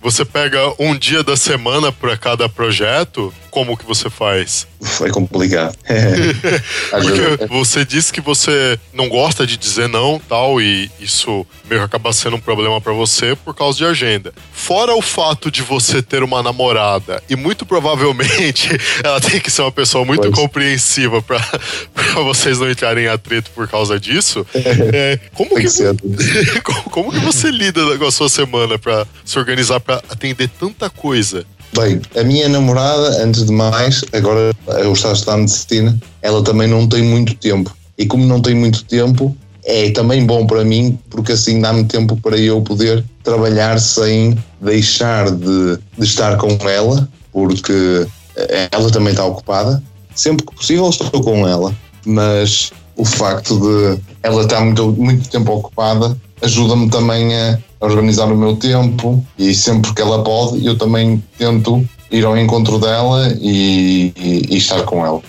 [0.00, 3.32] Você pega um dia da semana pra cada projeto?
[3.50, 4.66] Como que você faz?
[4.80, 5.74] Foi complicado.
[5.88, 11.80] Vezes- Porque você disse que você não gosta de dizer não, tal, e isso meio
[11.80, 14.32] que acaba sendo um problema pra você por causa de agenda.
[14.52, 18.68] Fora o fato de você ter uma namorada e muito provavelmente
[19.02, 20.34] ela tem que ser uma pessoa muito Pois.
[20.34, 21.40] compreensiva pra
[21.92, 24.46] pra vocês não entrarem em atrito por causa disso.
[24.54, 29.38] é, como, Tem que, como, como que você lida com a sua semana pra se
[29.38, 31.46] organizar pra atender tanta coisa?
[31.74, 36.68] Bem, a minha namorada, antes de mais, agora eu estou a estudar medicina, ela também
[36.68, 37.74] não tem muito tempo.
[37.96, 42.18] E como não tem muito tempo, é também bom para mim, porque assim dá-me tempo
[42.18, 49.12] para eu poder trabalhar sem deixar de, de estar com ela, porque eh, ela também
[49.12, 49.82] está ocupada.
[50.14, 51.74] Sempre que possível estou com ela,
[52.04, 58.36] mas o facto de ela estar muito, muito tempo ocupada ajuda-me também a organizar o
[58.36, 64.12] meu tempo e sempre que ela pode eu também tento ir ao encontro dela e,
[64.16, 65.20] e- e estar com ela.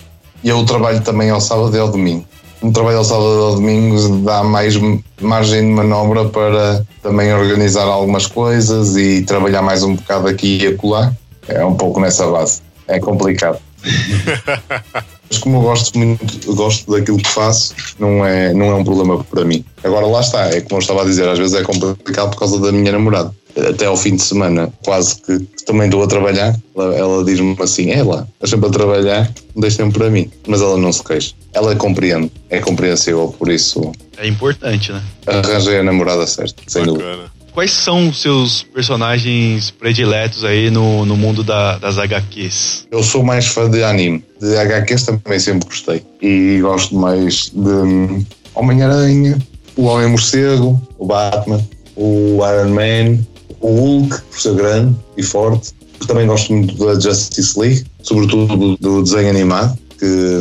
[0.42, 2.24] E eu trabalho também ao sábado e ao domingo.
[2.62, 4.74] Um trabalho ao sábado e ao domingo dá mais
[5.20, 10.66] margem de manobra para também organizar algumas coisas e trabalhar mais um bocado aqui e
[10.68, 11.12] acolá.
[11.48, 12.62] É um pouco nessa base.
[12.88, 13.58] É complicado.
[15.30, 18.84] Mas como eu gosto muito, eu gosto daquilo que faço, não é, não é um
[18.84, 19.64] problema para mim.
[19.84, 22.58] Agora lá está, é como eu estava a dizer, às vezes é complicado por causa
[22.58, 23.32] da minha namorada.
[23.68, 27.90] Até ao fim de semana, quase que, também estou a trabalhar, ela, ela diz-me assim:
[27.90, 30.30] é lá, estás sempre a trabalhar, não tens tempo para mim.
[30.46, 31.34] Mas ela não se queixa.
[31.52, 35.02] Ela compreende, é compreensível, por isso É importante, né?
[35.26, 37.30] arranjei a namorada certa, sem dúvida.
[37.52, 42.86] Quais são os seus personagens prediletos aí no, no mundo da- das HQs?
[42.90, 44.24] Eu sou mais fã de anime.
[44.40, 46.02] De HQs também sempre gostei.
[46.22, 49.38] E gosto mais de hum, Homem-Aranha,
[49.76, 51.60] o Homem-Morcego, o Batman,
[51.96, 53.18] o Iron Man,
[53.60, 55.72] o Hulk, por ser grande e forte.
[56.06, 60.40] Também gosto muito da Justice League, sobretudo do, do desenho animado, que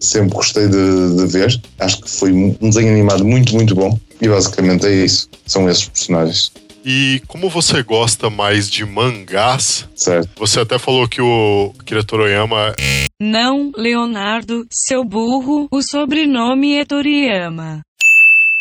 [0.00, 1.60] sempre gostei de, de ver.
[1.80, 3.98] Acho que foi um desenho animado muito, muito bom.
[4.20, 5.28] E basicamente é isso.
[5.46, 6.52] São esses personagens,
[6.84, 10.30] E como você gosta mais de mangás, certo?
[10.38, 12.74] você até falou que o Akira Toriyama
[13.20, 17.80] Não, Leonardo, seu burro, o sobrenome é Toriyama.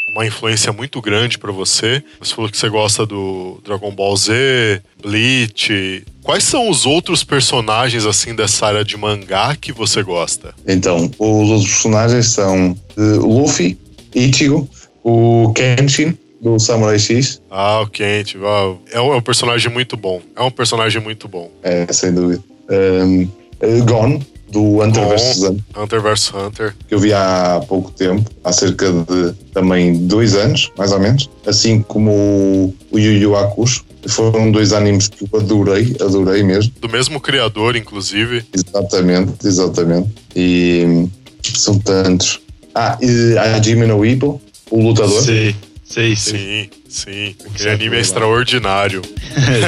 [0.09, 2.03] uma influência muito grande pra você.
[2.19, 6.03] Você falou que você gosta do Dragon Ball Z, Bleach.
[6.23, 10.53] Quais são os outros personagens assim dessa área de mangá que você gosta?
[10.67, 13.77] Então, os outros personagens são eh, Luffy,
[14.15, 14.67] Ichigo,
[15.07, 18.81] o Kenshin, do Samurai X, Ah, o uau.
[18.91, 20.21] é um, é um personagem muito bom.
[20.35, 21.49] É um personagem muito bom.
[21.63, 22.43] é, sem dúvida.
[22.69, 23.25] Um,
[23.61, 24.19] eh, Gon,
[24.51, 25.09] do Hunter Gon.
[25.09, 26.75] vs Hunter, Hunter vs Hunter.
[26.89, 31.29] que eu vi há pouco tempo, há cerca de também dois anos, mais ou menos.
[31.45, 33.85] Assim como o, Yu Yu Hakusho.
[34.07, 36.71] Foram dois animes que eu adorei, adorei mesmo.
[36.81, 38.43] Do mesmo criador, inclusive.
[38.53, 40.09] Exatamente, exatamente.
[40.35, 41.09] E hum,
[41.55, 42.39] são tantos.
[42.75, 44.39] Ah, e a Jimmy no Ippo,
[44.69, 45.21] o lutador.
[45.21, 46.69] Sei, sei, sei.
[46.89, 47.35] Sim, sim.
[47.53, 49.01] Aquele anime é extraordinário.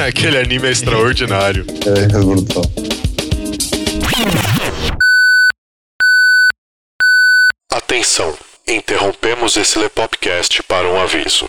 [0.06, 1.66] Aquele anime é extraordinário.
[1.86, 2.64] É, é brutal.
[7.70, 8.36] Atenção!
[8.66, 11.48] Interrompemos esse Lepopcast para um aviso.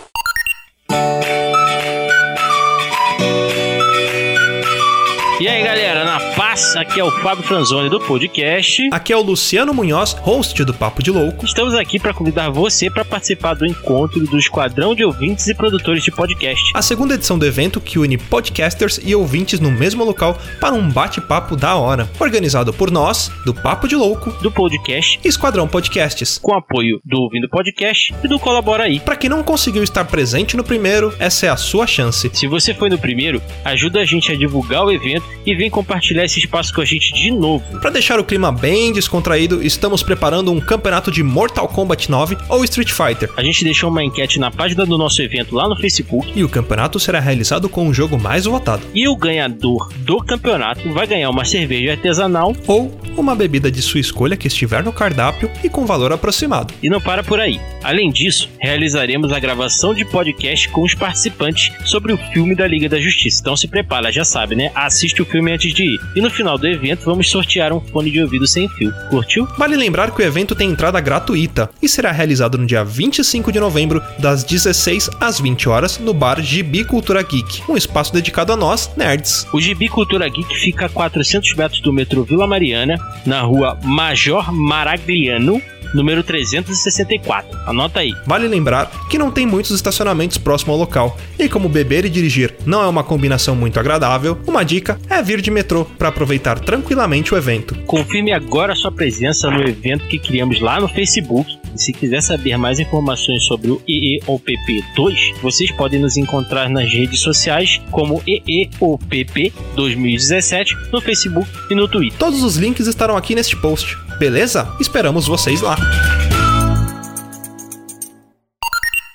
[5.39, 6.19] E aí, galera, na
[6.51, 8.89] paz, aqui é o Fábio Franzoni do podcast.
[8.91, 11.45] Aqui é o Luciano Munhoz, host do Papo de Louco.
[11.45, 16.03] Estamos aqui para convidar você para participar do encontro do Esquadrão de Ouvintes e Produtores
[16.03, 16.71] de Podcast.
[16.75, 20.89] A segunda edição do evento que une podcasters e ouvintes no mesmo local para um
[20.89, 22.09] bate-papo da hora.
[22.19, 26.37] Organizado por nós, do Papo de Louco Do podcast, e Esquadrão Podcasts.
[26.37, 28.99] com apoio do Ouvindo Podcast e do Colabora aí.
[28.99, 32.29] Para quem não conseguiu estar presente no primeiro, essa é a sua chance.
[32.33, 36.25] Se você foi no primeiro, ajuda a gente a divulgar o evento e vem compartilhar
[36.25, 37.63] esse espaço com a gente de novo.
[37.79, 42.63] Para deixar o clima bem descontraído, estamos preparando um campeonato de Mortal Kombat 9 ou
[42.63, 43.29] Street Fighter.
[43.37, 46.49] A gente deixou uma enquete na página do nosso evento lá no Facebook E o
[46.49, 51.29] campeonato será realizado com o jogo mais votado, e o ganhador do campeonato vai ganhar
[51.29, 55.85] uma cerveja artesanal ou uma bebida de sua escolha que estiver no cardápio e com
[55.85, 56.73] valor aproximado.
[56.81, 57.59] E não para por aí.
[57.83, 62.87] Além disso, realizaremos a gravação de podcast com os participantes sobre o filme da Liga
[62.87, 63.39] da Justiça.
[63.41, 64.71] Então se prepara, já sabe, né?
[64.73, 65.99] Assiste o filme antes de ir.
[66.15, 68.91] E no final do evento vamos sortear um fone de ouvido sem fio.
[69.09, 69.47] Curtiu?
[69.57, 73.59] Vale lembrar que o evento tem entrada gratuita e será realizado no dia 25 de
[73.59, 78.57] novembro, das 16 às 20 horas, no bar Gibi Cultura Geek, um espaço dedicado a
[78.57, 79.45] nós, nerds.
[79.53, 84.51] O Gibi Cultura Geek fica a 400 metros do metrô Vila Mariana, na rua Major
[84.51, 85.61] Maragliano,
[85.93, 87.57] número 364.
[87.67, 88.13] Anota aí.
[88.25, 92.53] Vale lembrar que não tem muitos estacionamentos próximo ao local, e como beber e dirigir
[92.65, 97.33] não é uma combinação muito agradável, uma dica é vir de metrô para aproveitar tranquilamente
[97.33, 97.75] o evento.
[97.85, 101.59] Confirme agora sua presença no evento que criamos lá no Facebook.
[101.73, 106.91] E se quiser saber mais informações sobre o EEOPP 2, vocês podem nos encontrar nas
[106.91, 112.19] redes sociais como EEOPP 2017 no Facebook e no Twitter.
[112.19, 114.71] Todos os links estarão aqui neste post, beleza?
[114.79, 115.75] Esperamos vocês lá.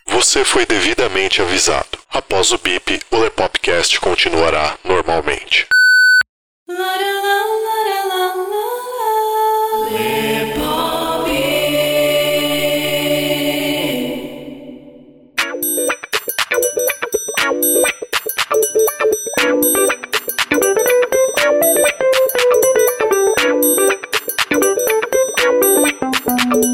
[0.08, 1.96] Você foi devidamente avisado.
[2.10, 5.68] Após o bip, o Lepopcast continuará normalmente.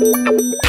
[0.02, 0.61] Thank you.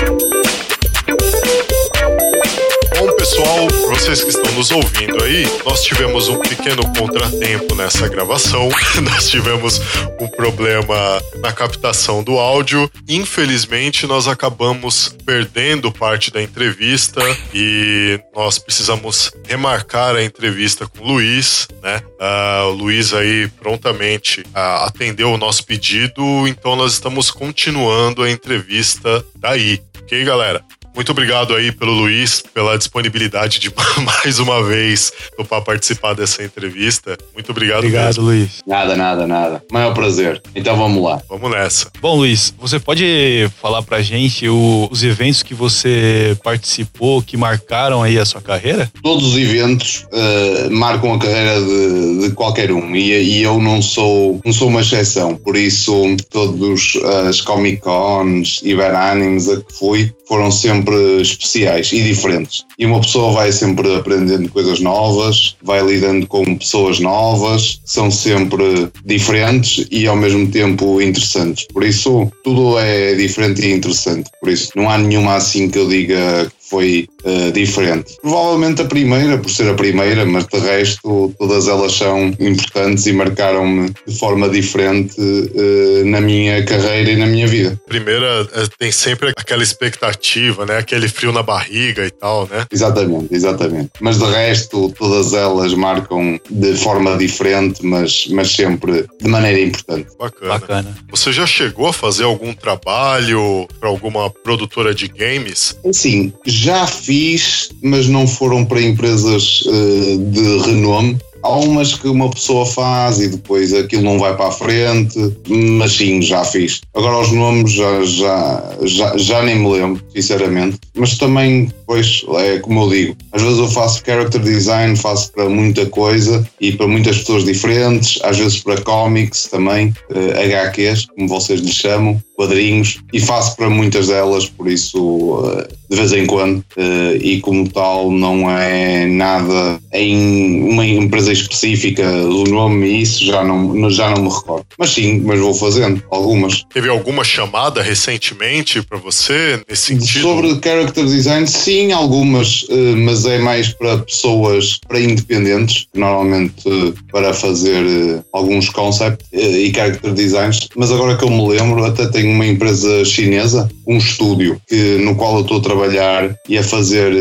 [3.04, 8.08] Bom, pessoal, pra vocês que estão nos ouvindo aí, nós tivemos um pequeno contratempo nessa
[8.08, 8.70] gravação.
[9.04, 9.82] nós tivemos
[10.22, 12.90] um problema na captação do áudio.
[13.10, 17.20] Infelizmente, nós acabamos perdendo parte da entrevista
[17.54, 22.02] e nós precisamos remarcar a entrevista com o Luiz, né?
[22.18, 28.32] Ah, o Luiz aí prontamente ah, atendeu o nosso pedido, então nós estamos continuando a
[28.32, 29.82] entrevista daí.
[30.02, 30.64] Ok, galera?
[30.96, 33.72] Muito obrigado aí pelo Luiz, pela disponibilidade de
[34.24, 35.12] mais uma vez
[35.50, 37.18] para participar dessa entrevista.
[37.34, 38.24] Muito obrigado, Obrigado, mesmo.
[38.26, 38.62] Luiz.
[38.66, 39.64] Nada, nada, nada.
[39.72, 40.42] Maior prazer.
[40.56, 41.22] Então vamos lá.
[41.28, 41.90] Vamos nessa.
[42.00, 48.04] Bom, Luiz, você pode falar pra gente o- os eventos que você participou que marcaram
[48.04, 48.92] aí a sua carreira?
[49.02, 53.82] Todos os eventos eh, marcam a carreira de, de qualquer um e, e eu não
[53.82, 55.36] sou, não sou uma exceção.
[55.36, 60.83] Por isso, todos as Comic Cons e Animes a que fui foram sempre
[61.22, 62.66] especiais e diferentes.
[62.78, 68.90] E uma pessoa vai sempre aprendendo coisas novas, vai lidando com pessoas novas, são sempre
[69.06, 71.66] diferentes e ao mesmo tempo interessantes.
[71.74, 74.30] Por isso, tudo é diferente e interessante.
[74.40, 78.18] Por isso, não há nenhuma assim que eu diga foi eh, diferente.
[78.20, 83.14] Provavelmente a primeira, por ser a primeira, mas de resto todas elas são importantes e
[83.14, 87.80] marcaram-me de forma diferente eh, na minha carreira e na minha vida.
[87.88, 90.80] Primeira é, tem sempre aquela expectativa, né?
[90.80, 92.66] Aquele frio na barriga e tal, né?
[92.72, 93.92] Exatamente, exatamente.
[94.02, 100.08] Mas de resto, todas elas marcam de forma diferente, mas, mas sempre de maneira importante.
[100.18, 100.54] Bacana.
[100.54, 100.98] Bacana.
[101.12, 105.78] Você já chegou a fazer algum trabalho para alguma produtora de games?
[105.88, 111.18] Assim, já fiz, mas não foram para empresas eh, de renome.
[111.44, 115.92] Há umas que uma pessoa faz e depois aquilo não vai para a frente, mas
[115.92, 116.82] sim, já fiz.
[116.94, 120.78] Agora os nomes já, já, já, já nem me lembro, sinceramente.
[120.96, 125.50] Mas também, pois, é como eu digo, às vezes eu faço character design, faço para
[125.50, 131.28] muita coisa e para muitas pessoas diferentes, às vezes para comics também, eh, HQs, como
[131.28, 136.26] vocês lhes chamam, quadrinhos, e faço para muitas delas, por isso, eh, de vez em
[136.26, 143.02] quando, eh, e como tal, não é nada em uma empresa específica do nome, e
[143.02, 144.66] isso já não, já não me recordo.
[144.78, 146.64] Mas sim, mas vou fazendo algumas.
[146.74, 150.22] Teve alguma chamada recentemente para você nesse sentido?
[150.22, 156.94] Sobre character design, sim, algumas, eh, mas é mais para pessoas, para independentes, normalmente eh,
[157.12, 160.68] para fazer eh, alguns concepts e character designs.
[160.76, 165.16] Mas agora que eu me lembro, até tenho uma empresa chinesa, um estúdio, que, no
[165.16, 167.14] qual eu estou a trabalhar e a fazer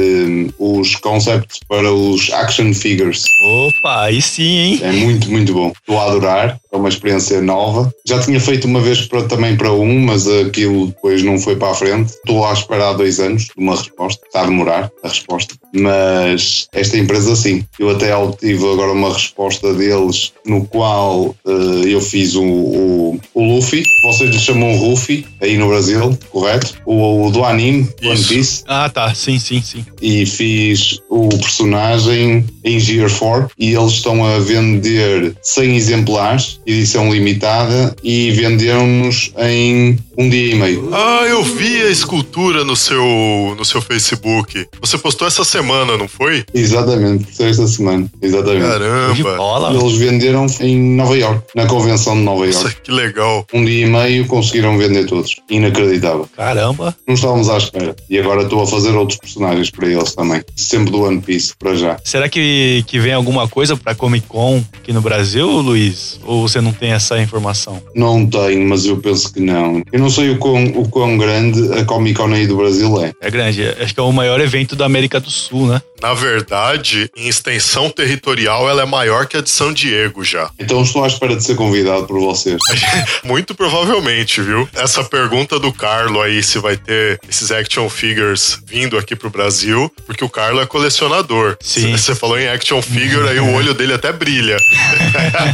[0.58, 3.22] os concepts para os action figures.
[3.42, 4.80] Opa, aí sim, hein?
[4.82, 5.68] É muito, muito bom.
[5.68, 7.92] Estou a adorar, é uma experiência nova.
[8.06, 11.70] Já tinha feito uma vez para, também para um, mas aquilo depois não foi para
[11.70, 12.12] a frente.
[12.12, 14.24] Estou à espera há dois anos de uma resposta.
[14.26, 15.54] Está a demorar a resposta.
[15.74, 17.64] Mas esta empresa sim.
[17.78, 23.44] Eu até tive agora uma resposta deles no qual eh, eu fiz o, o, o
[23.44, 23.82] Luffy.
[24.04, 26.74] Vocês lhe chamam Ruffy aí no Brasil, correto?
[26.86, 28.22] O, o do anime, One.
[28.24, 29.14] Piece Ah, tá.
[29.14, 29.84] Sim, sim, sim.
[30.00, 37.12] e fiz o personagem em Gear 4 e eles estão a vender 100 exemplares, edição
[37.12, 40.90] limitada, e venderam-nos em um dia e meio.
[40.92, 43.04] Ah, eu vi a escultura no seu,
[43.56, 44.66] no seu Facebook.
[44.80, 46.44] Você postou essa semana, não foi?
[46.54, 48.10] Exatamente, foi esta semana.
[48.20, 48.62] Exatamente.
[48.66, 49.36] Caramba.
[49.36, 49.74] bola.
[49.74, 52.80] Eles venderam em Nova York, na convenção de Nova Nossa, York.
[52.82, 53.46] que legal.
[53.52, 55.36] Um dia e meio conseguiram vender todos.
[55.50, 56.28] Inacreditável.
[56.36, 56.96] Caramba.
[57.06, 57.94] Não estávamos à espera.
[58.08, 60.42] E agora estou a fazer outros personagens para eles também.
[60.56, 61.96] Sempre do One Piece, para já.
[62.04, 66.20] Será que, que vem alguma coisa pra Comic Con aqui no Brasil, Luiz?
[66.24, 67.82] Ou você não tem essa informação?
[67.94, 69.82] Não tenho, mas eu penso que não.
[69.92, 73.12] Eu não sei o quão, o quão grande a Comic Con aí do Brasil é.
[73.20, 73.62] É grande.
[73.80, 75.80] Acho que é o maior evento da América do Sul, né?
[76.02, 80.50] Na verdade, em extensão territorial, ela é maior que a de São Diego já.
[80.58, 82.56] Então estou à espera de ser convidado por vocês.
[83.22, 84.68] Muito provavelmente, viu?
[84.74, 89.88] Essa pergunta do Carlo aí, se vai ter esses action figures vindo aqui pro Brasil,
[90.04, 91.56] porque o Carlo é colecionador.
[91.60, 91.92] Sim.
[91.96, 94.56] Você falou em action figure, aí o olho dele até brilha.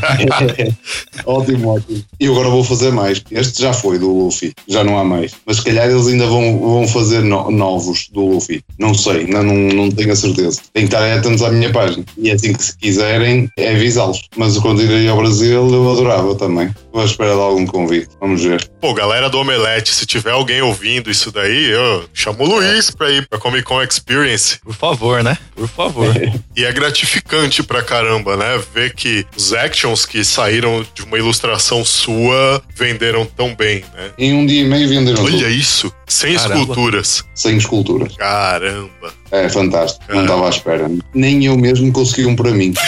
[1.26, 2.02] ótimo, ótimo.
[2.18, 3.22] E agora vou fazer mais.
[3.30, 5.32] Este já foi do Luffy, já não há mais.
[5.44, 8.62] Mas se calhar eles ainda vão, vão fazer no- novos do Luffy.
[8.78, 10.37] Não sei, ainda não, não tenho a certeza.
[10.72, 12.04] Tem que estar atentos à minha página.
[12.16, 14.28] E assim que se quiserem, é avisá-los.
[14.36, 16.70] Mas quando irei ao Brasil, eu adorava também.
[16.98, 18.08] Estou à espera de algum convite.
[18.20, 18.68] Vamos ver.
[18.80, 23.08] Pô, galera do Omelete, se tiver alguém ouvindo isso daí, eu chamo o Luiz pra
[23.10, 24.58] ir pra Comic Con Experience.
[24.64, 25.38] Por favor, né?
[25.54, 26.08] Por favor.
[26.58, 28.60] E é gratificante pra caramba, né?
[28.74, 34.10] Ver que os actions que saíram de uma ilustração sua venderam tão bem, né?
[34.18, 35.48] Em um dia e meio venderam Olha tudo.
[35.50, 36.58] isso, sem Caramba.
[36.62, 37.24] esculturas.
[37.32, 38.16] Sem esculturas.
[38.16, 39.12] Caramba.
[39.30, 40.04] É fantástico.
[40.08, 40.22] Não Ah.
[40.22, 40.90] estava à espera.
[41.14, 42.74] Nem eu mesmo consegui um para mim.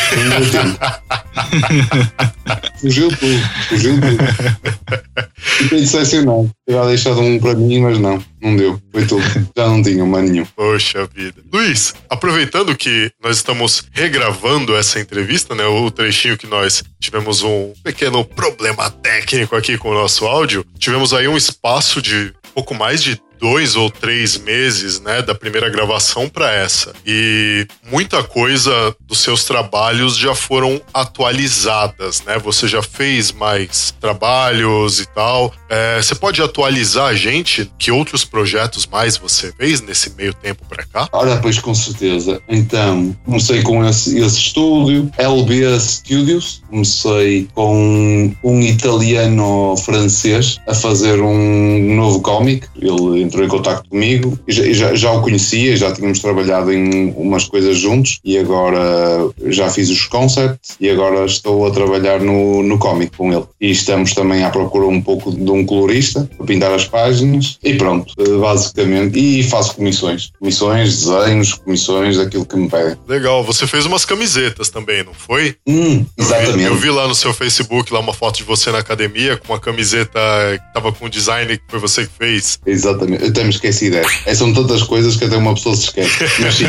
[2.80, 3.40] Fugiu tudo.
[3.68, 3.99] Fugiu tudo.
[5.36, 6.50] Fiquei decepcionado.
[6.66, 8.22] Eu deixado um para mim, mas não.
[8.40, 8.80] Não deu.
[8.92, 9.22] Foi tudo.
[9.56, 10.46] Já não tinha uma nenhum.
[10.56, 11.42] Poxa vida.
[11.52, 15.64] Luiz, aproveitando que nós estamos regravando essa entrevista, né?
[15.64, 21.12] O trechinho que nós tivemos um pequeno problema técnico aqui com o nosso áudio, tivemos
[21.12, 26.28] aí um espaço de pouco mais de dois ou três meses, né, da primeira gravação
[26.28, 26.92] para essa.
[27.06, 32.38] E muita coisa dos seus trabalhos já foram atualizadas, né?
[32.38, 35.52] Você já fez mais trabalhos e tal.
[35.68, 37.70] É, você pode atualizar a gente?
[37.78, 41.08] Que outros projetos mais você fez nesse meio tempo para cá?
[41.12, 42.40] Ora, pois com certeza.
[42.48, 46.62] Então, comecei com esse, esse estúdio, LB Studios.
[46.68, 52.66] Comecei com um italiano-francês a fazer um novo cómic.
[52.76, 57.12] Ele entrou em contato comigo e já, já, já o conhecia, já tínhamos trabalhado em
[57.16, 58.78] umas coisas juntos e agora
[59.46, 63.44] já fiz os concepts e agora estou a trabalhar no, no cómic com ele.
[63.60, 67.74] E estamos também à procura um pouco de um colorista para pintar as páginas e
[67.74, 69.18] pronto, eh, basicamente.
[69.18, 72.96] E faço comissões, comissões, desenhos, comissões, aquilo que me pedem.
[73.06, 75.54] Legal, você fez umas camisetas também, não foi?
[75.66, 76.64] Hum, Eu vi- exatamente.
[76.64, 79.60] Eu vi lá no seu Facebook lá uma foto de você na academia com uma
[79.60, 80.18] camiseta
[80.54, 82.58] que tava com design que foi você que fez.
[82.66, 84.08] Exatamente, eu até me esqueci dessa.
[84.26, 86.24] É, são tantas coisas que até uma pessoa se esquece.
[86.40, 86.64] Mas sim,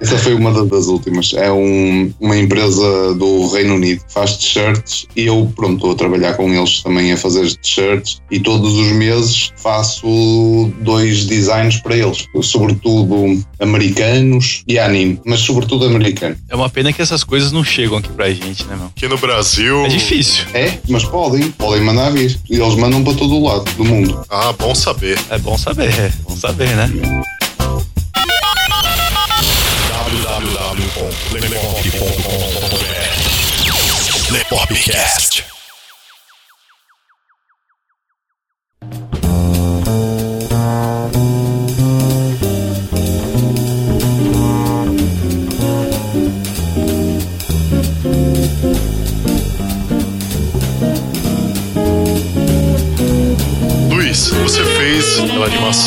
[0.00, 1.32] essa foi uma da- das últimas.
[1.34, 5.94] É um- uma empresa do Reino Unido que faz t-shirts e eu, pronto, estou a
[5.94, 11.96] trabalhar com eles também a fazer t-shirts e todos os meses faço dois designs para
[11.96, 13.42] eles, sobretudo
[13.86, 16.36] americanos e anime, mas sobretudo americano.
[16.48, 18.86] É uma pena que essas coisas não chegam aqui pra gente, né, meu?
[18.86, 19.84] Aqui no Brasil.
[19.84, 20.44] É difícil.
[20.54, 22.38] É, mas podem, podem mandar vir.
[22.48, 24.24] E eles mandam para todo o lado do mundo.
[24.30, 25.18] Ah, bom saber.
[25.30, 26.88] É bom saber, é bom saber, né?
[34.30, 35.51] Lepopcast.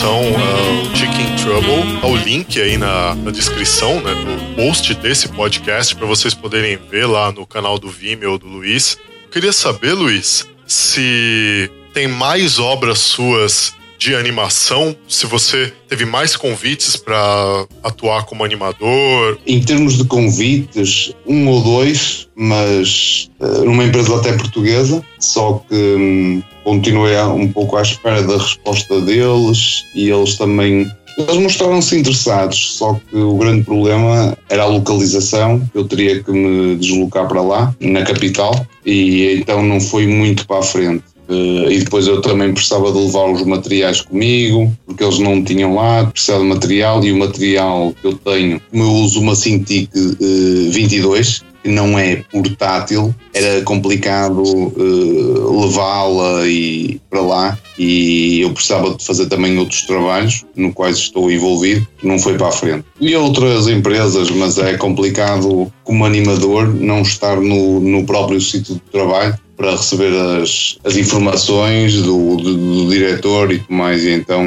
[0.05, 2.07] Pela animação uh, Chicken Trouble.
[2.07, 7.07] O link aí na, na descrição né, do post desse podcast para vocês poderem ver
[7.07, 8.97] lá no canal do Vimeo do Luiz.
[9.31, 16.95] Queria saber, Luiz, se tem mais obras suas de animação, se você teve mais convites
[16.95, 19.39] para atuar como animador.
[19.47, 25.75] Em termos de convites, um ou dois, mas eh, numa empresa até portuguesa, só que
[25.75, 30.91] hum, continuei um pouco à espera da resposta deles e eles também.
[31.17, 35.61] Eles mostraram-se interessados, só que o grande problema era a localização.
[35.73, 40.59] Eu teria que me deslocar para lá, na capital, e então não foi muito para
[40.59, 41.03] a frente.
[41.29, 45.73] Eh, e depois eu também precisava de levar os materiais comigo, porque eles não tinham
[45.73, 49.89] lá, precisava de material e o material que eu tenho, como eu uso uma Cintiq
[49.95, 58.51] eh, 22, que não é portátil, era complicado eh, levá-la e para lá e eu
[58.51, 62.85] precisava de fazer também outros trabalhos no quais estou envolvido, não foi para a frente.
[62.99, 68.81] E outras empresas, mas é complicado como animador não estar no, no próprio sítio de
[68.91, 72.53] trabalho para receber as, as informações do, do,
[72.85, 74.03] do diretor e tudo mais.
[74.03, 74.43] E então,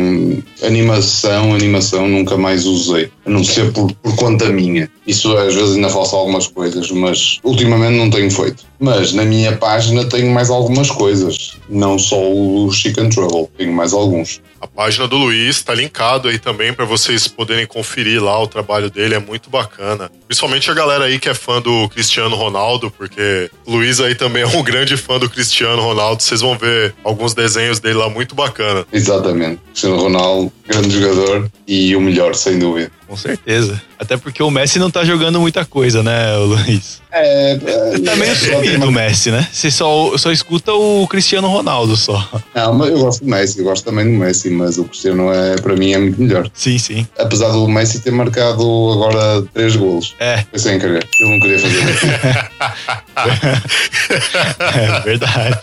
[0.62, 4.90] animação, animação nunca mais usei, a não ser por, por conta minha.
[5.06, 8.68] Isso às vezes ainda faço algumas coisas, mas ultimamente não tenho feito.
[8.81, 13.93] Mas na minha página tenho mais algumas coisas, não só o Chicken Trouble, tenho mais
[13.93, 14.41] alguns.
[14.61, 18.91] A página do Luiz está linkado aí também para vocês poderem conferir lá o trabalho
[18.91, 20.11] dele, é muito bacana.
[20.26, 24.43] Principalmente a galera aí que é fã do Cristiano Ronaldo, porque o Luiz aí também
[24.43, 26.22] é um grande fã do Cristiano Ronaldo.
[26.22, 28.85] Vocês vão ver alguns desenhos dele lá muito bacana.
[28.93, 29.61] Exatamente.
[29.66, 32.91] Cristiano Ronaldo, grande jogador e o melhor, sem dúvida.
[33.07, 33.81] Com certeza.
[33.99, 37.01] Até porque o Messi não tá jogando muita coisa, né, Luiz?
[37.11, 37.59] É,
[38.05, 39.47] Tá meio sumido o Messi, né?
[39.53, 42.29] Você só, só escuta o Cristiano Ronaldo só.
[42.55, 45.57] Não, mas eu gosto do Messi, eu gosto também do Messi, mas o Cristiano é,
[45.57, 46.51] para mim é muito melhor.
[46.55, 47.07] Sim, sim.
[47.19, 48.62] Apesar do Messi ter marcado
[48.93, 50.14] agora três golos.
[50.19, 51.07] É, Foi sem querer.
[51.21, 52.07] Eu não queria fazer isso.
[54.61, 55.59] é verdade.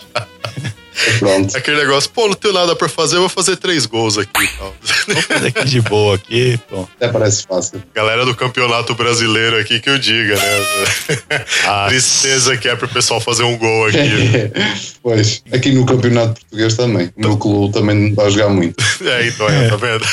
[1.18, 1.56] Pronto.
[1.56, 4.48] Aquele negócio, pô, não tenho nada pra fazer, eu vou fazer três gols aqui e
[4.48, 4.74] tal.
[5.06, 6.90] Vamos fazer aqui de boa aqui, pronto.
[6.96, 7.82] Até parece fácil.
[7.94, 11.26] Galera do campeonato brasileiro aqui que eu diga, né?
[11.66, 14.50] Ah, Tristeza que é pro pessoal fazer um gol aqui.
[15.02, 17.10] pois, aqui no Campeonato Português também.
[17.16, 18.82] O meu clube também não a jogar muito.
[19.04, 20.06] É, então, é, tá vendo?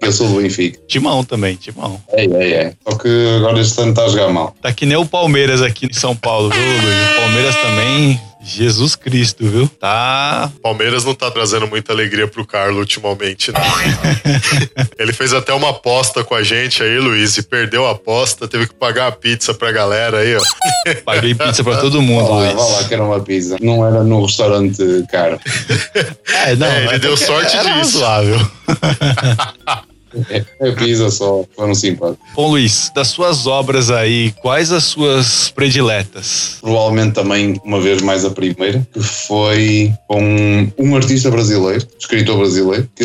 [0.00, 0.78] Eu sou do Benfica.
[0.86, 2.00] Timão também, Timão.
[2.12, 2.72] É, é, é.
[2.86, 4.54] Só que agora este ano está a jogar mal.
[4.60, 7.10] Tá que nem o Palmeiras aqui em São Paulo, viu, Luiz?
[7.10, 9.66] O Palmeiras também, Jesus Cristo, viu?
[9.80, 10.50] Tá.
[10.62, 13.58] Palmeiras não tá trazendo muita alegria pro Carlos ultimamente, né?
[14.98, 18.66] Ele fez até uma aposta com a gente aí, Luiz, e perdeu a aposta, teve
[18.68, 20.42] que pagar a pizza pra galera aí, ó.
[21.04, 22.54] Paguei pizza pra todo mundo, Vá lá, Luiz.
[22.54, 23.56] vá lá, que era uma pizza.
[23.60, 24.76] Não era no restaurante
[25.10, 25.40] caro.
[26.44, 28.00] É, não, É, ele deu que sorte era disso.
[28.00, 28.50] razoável.
[30.30, 32.26] É, é só, foram simpáticos.
[32.34, 36.58] Bom, Luiz, das suas obras aí, quais as suas prediletas?
[36.60, 42.88] Provavelmente também, uma vez mais, a primeira, que foi com um artista brasileiro, escritor brasileiro,
[42.94, 43.04] que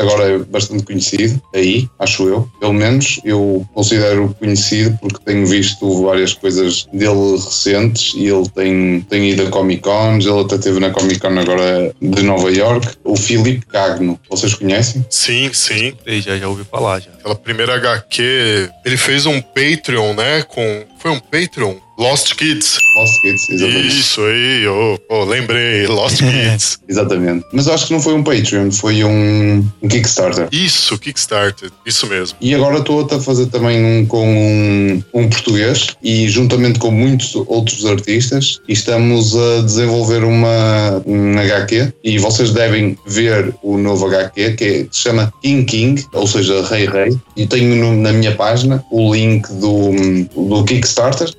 [0.00, 2.48] agora é bastante conhecido, aí, acho eu.
[2.60, 9.00] Pelo menos eu considero conhecido porque tenho visto várias coisas dele recentes e ele tem,
[9.08, 12.88] tem ido a Comic Cons, ele até esteve na Comic Con agora de Nova York.
[13.04, 15.04] O Filipe Cagno, vocês conhecem?
[15.10, 15.92] Sim, sim.
[16.06, 17.10] Já, já ouvi falar, já.
[17.18, 20.42] Aquela primeira HQ, ele fez um Patreon, né?
[20.42, 20.84] Com.
[21.00, 21.74] Foi um Patreon?
[21.98, 22.78] Lost Kids.
[22.96, 23.88] Lost Kids, exatamente.
[24.00, 26.78] Isso aí, oh, oh, lembrei, Lost Kids.
[26.88, 27.44] Exatamente.
[27.52, 30.48] Mas eu acho que não foi um Patreon, foi um, um Kickstarter.
[30.50, 32.38] Isso, Kickstarter, isso mesmo.
[32.40, 37.34] E agora estou a fazer também um com um, um português e juntamente com muitos
[37.34, 44.52] outros artistas estamos a desenvolver uma um HQ e vocês devem ver o novo HQ
[44.54, 48.10] que, é- que se chama King King, ou seja, Rei Rei e tenho no- na
[48.12, 49.90] minha página o link do,
[50.34, 50.89] do Kickstarter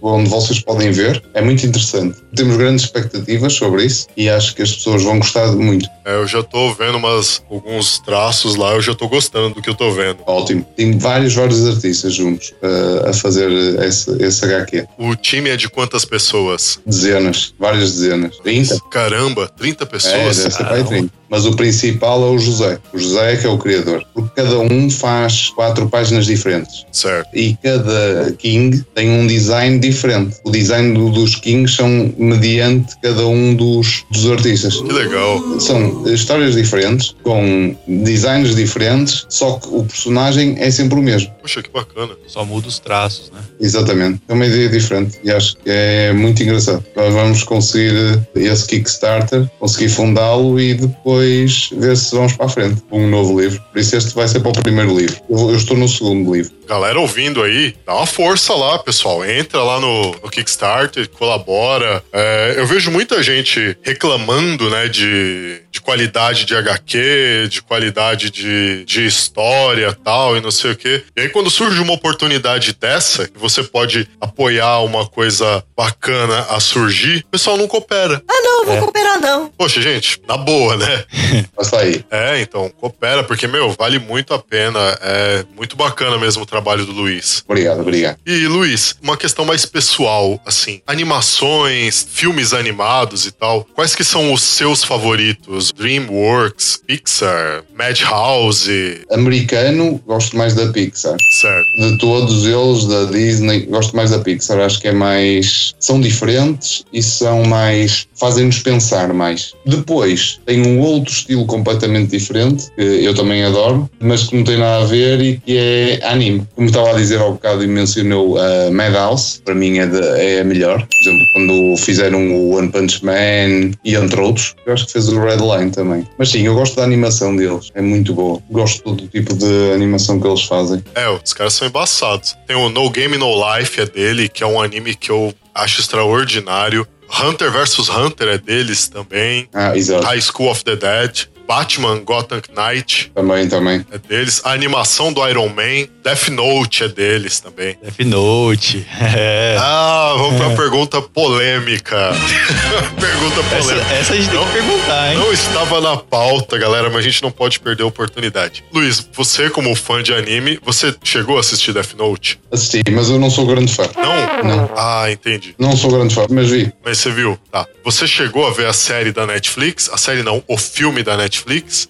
[0.01, 2.17] onde vocês podem ver, é muito interessante.
[2.35, 5.87] Temos grandes expectativas sobre isso e acho que as pessoas vão gostar muito.
[6.05, 9.69] É, eu já tô vendo umas, alguns traços lá, eu já tô gostando do que
[9.69, 10.19] eu tô vendo.
[10.25, 10.65] Ótimo.
[10.75, 13.51] Tem vários, vários artistas juntos uh, a fazer
[13.83, 14.87] esse, esse HQ.
[14.97, 16.79] O time é de quantas pessoas?
[16.85, 18.37] Dezenas, várias dezenas.
[18.39, 18.79] 30?
[18.91, 20.37] Caramba, 30 É, pessoas?
[20.37, 21.21] deve ser para aí 30.
[21.29, 22.77] Mas o principal é o José.
[22.93, 24.03] O José é que é o criador.
[24.13, 26.85] Porque cada um faz quatro páginas diferentes.
[26.91, 27.29] Certo.
[27.33, 29.40] E cada King tem um design
[29.79, 30.37] diferente.
[30.43, 34.79] O design do- dos Kings são mediante cada um dos, dos artistas.
[34.81, 35.59] Que legal.
[35.59, 41.31] São histórias diferentes, com designs diferentes, só que o personagem é sempre o mesmo.
[41.41, 42.13] Poxa, que bacana.
[42.27, 43.39] Só muda os traços, né?
[43.59, 44.21] Exatamente.
[44.27, 46.83] É uma ideia diferente e acho que é muito engraçado.
[46.95, 47.93] Nós vamos conseguir
[48.35, 53.09] eh, esse Kickstarter, conseguir fundá-lo e depois ver se vamos para a frente com um
[53.09, 53.61] novo livro.
[53.71, 55.17] Por isso este vai ser para o primeiro livro.
[55.29, 56.51] Eu, eu estou no segundo livro.
[56.71, 59.25] Galera ouvindo aí, dá uma força lá, pessoal.
[59.25, 62.01] Entra lá no, no Kickstarter, colabora.
[62.13, 68.85] É, eu vejo muita gente reclamando, né, de, de qualidade de HQ, de qualidade de,
[68.85, 71.03] de história tal, e não sei o quê.
[71.13, 76.61] E aí, quando surge uma oportunidade dessa, que você pode apoiar uma coisa bacana a
[76.61, 78.23] surgir, o pessoal não coopera.
[78.25, 79.49] Ah, não, vou cooperar não.
[79.57, 81.03] Poxa, gente, na boa, né?
[81.59, 82.05] Está aí.
[82.09, 84.79] É, então, coopera, porque, meu, vale muito a pena.
[85.01, 87.43] É muito bacana mesmo o trabalho do Luiz.
[87.47, 88.17] Obrigado, obrigado.
[88.25, 94.31] E, Luiz, uma questão mais pessoal, assim, animações, filmes animados e tal, quais que são
[94.33, 95.71] os seus favoritos?
[95.71, 101.15] DreamWorks, Pixar, Madhouse, Americano, gosto mais da Pixar.
[101.39, 101.65] certo?
[101.77, 104.59] De todos eles, da Disney, gosto mais da Pixar.
[104.59, 105.73] Acho que é mais.
[105.79, 108.07] São diferentes e são mais.
[108.15, 109.53] fazem-nos pensar mais.
[109.65, 114.57] Depois, tem um outro estilo completamente diferente, que eu também adoro, mas que não tem
[114.57, 116.47] nada a ver e que é anime.
[116.55, 120.41] Como estava a dizer há bocado e mencionou a Madhouse, para mim é, de- é
[120.41, 120.77] a melhor.
[120.85, 125.07] Por exemplo, quando fizeram o One Punch Man e entre outros, eu acho que fez
[125.09, 126.07] o Red Line também.
[126.17, 128.39] Mas sim, eu gosto da animação deles, é muito boa.
[128.49, 130.83] Gosto de todo o tipo de animação que eles fazem.
[130.93, 132.35] É, os caras são embaçados.
[132.45, 135.81] Tem o No Game No Life, é dele, que é um anime que eu acho
[135.81, 136.85] extraordinário.
[137.23, 139.47] Hunter vs Hunter é deles também.
[139.53, 140.05] Ah, exato.
[140.05, 141.25] High School of the Dead.
[141.55, 143.85] Batman Gotham Knight Também, também.
[143.91, 144.39] é deles.
[144.45, 145.85] A animação do Iron Man.
[146.01, 147.77] Death Note é deles também.
[147.83, 148.87] Death Note.
[149.13, 149.57] É.
[149.59, 152.11] Ah, vamos pra pergunta polêmica.
[152.99, 153.93] pergunta Essa, polêmica.
[153.95, 155.17] essa a gente tem Não- que perguntar, hein?
[155.17, 158.63] Não estava na pauta, galera, mas a gente não pode perder a oportunidade.
[158.73, 162.39] Luiz, você como fã de anime, você chegou a assistir Death Note?
[162.51, 163.83] Assisti, mas eu não sou grande fã.
[163.97, 164.43] Não?
[164.57, 164.71] Não.
[164.77, 165.53] Ah, entendi.
[165.59, 166.71] Não sou grande fã, mas vi.
[166.83, 167.65] Mas você viu, tá.
[167.83, 169.89] Você chegou a ver a série da Netflix?
[169.91, 171.40] A série não, o filme da Netflix?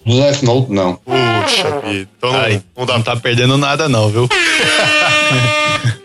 [0.04, 0.96] Do Death Note, não.
[0.96, 2.08] Puxa vida.
[2.16, 4.28] Então não, Ai, não dá não tá perdendo nada, não, viu?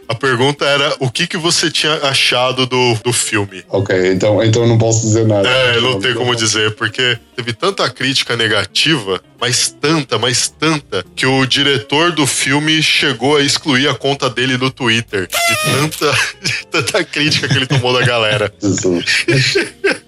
[0.10, 3.64] A pergunta era o que, que você tinha achado do, do filme?
[3.68, 5.48] Ok, então, então não posso dizer nada.
[5.48, 11.26] É, não tem como dizer, porque teve tanta crítica negativa, mas tanta, mas tanta, que
[11.26, 15.28] o diretor do filme chegou a excluir a conta dele no Twitter.
[15.28, 18.54] De tanta, de tanta crítica que ele tomou da galera.
[18.62, 19.26] Jesus.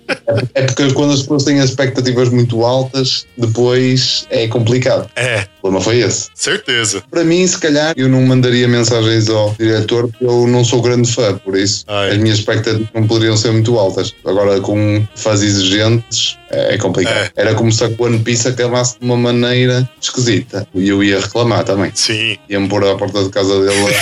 [0.53, 5.09] É porque quando as pessoas têm expectativas muito altas, depois é complicado.
[5.15, 6.29] É, O problema foi esse.
[6.33, 7.03] certeza.
[7.09, 11.11] Para mim, se calhar, eu não mandaria mensagens ao diretor porque eu não sou grande
[11.11, 12.11] fã, por isso Ai.
[12.11, 14.13] as minhas expectativas não poderiam ser muito altas.
[14.25, 17.31] Agora, com fãs exigentes, é é complicado.
[17.35, 17.41] É.
[17.41, 20.67] Era como se a One Piece acabasse de uma maneira esquisita.
[20.73, 21.91] E eu ia reclamar também.
[21.93, 22.37] Sim.
[22.49, 23.95] Ia-me pôr à porta de casa dele.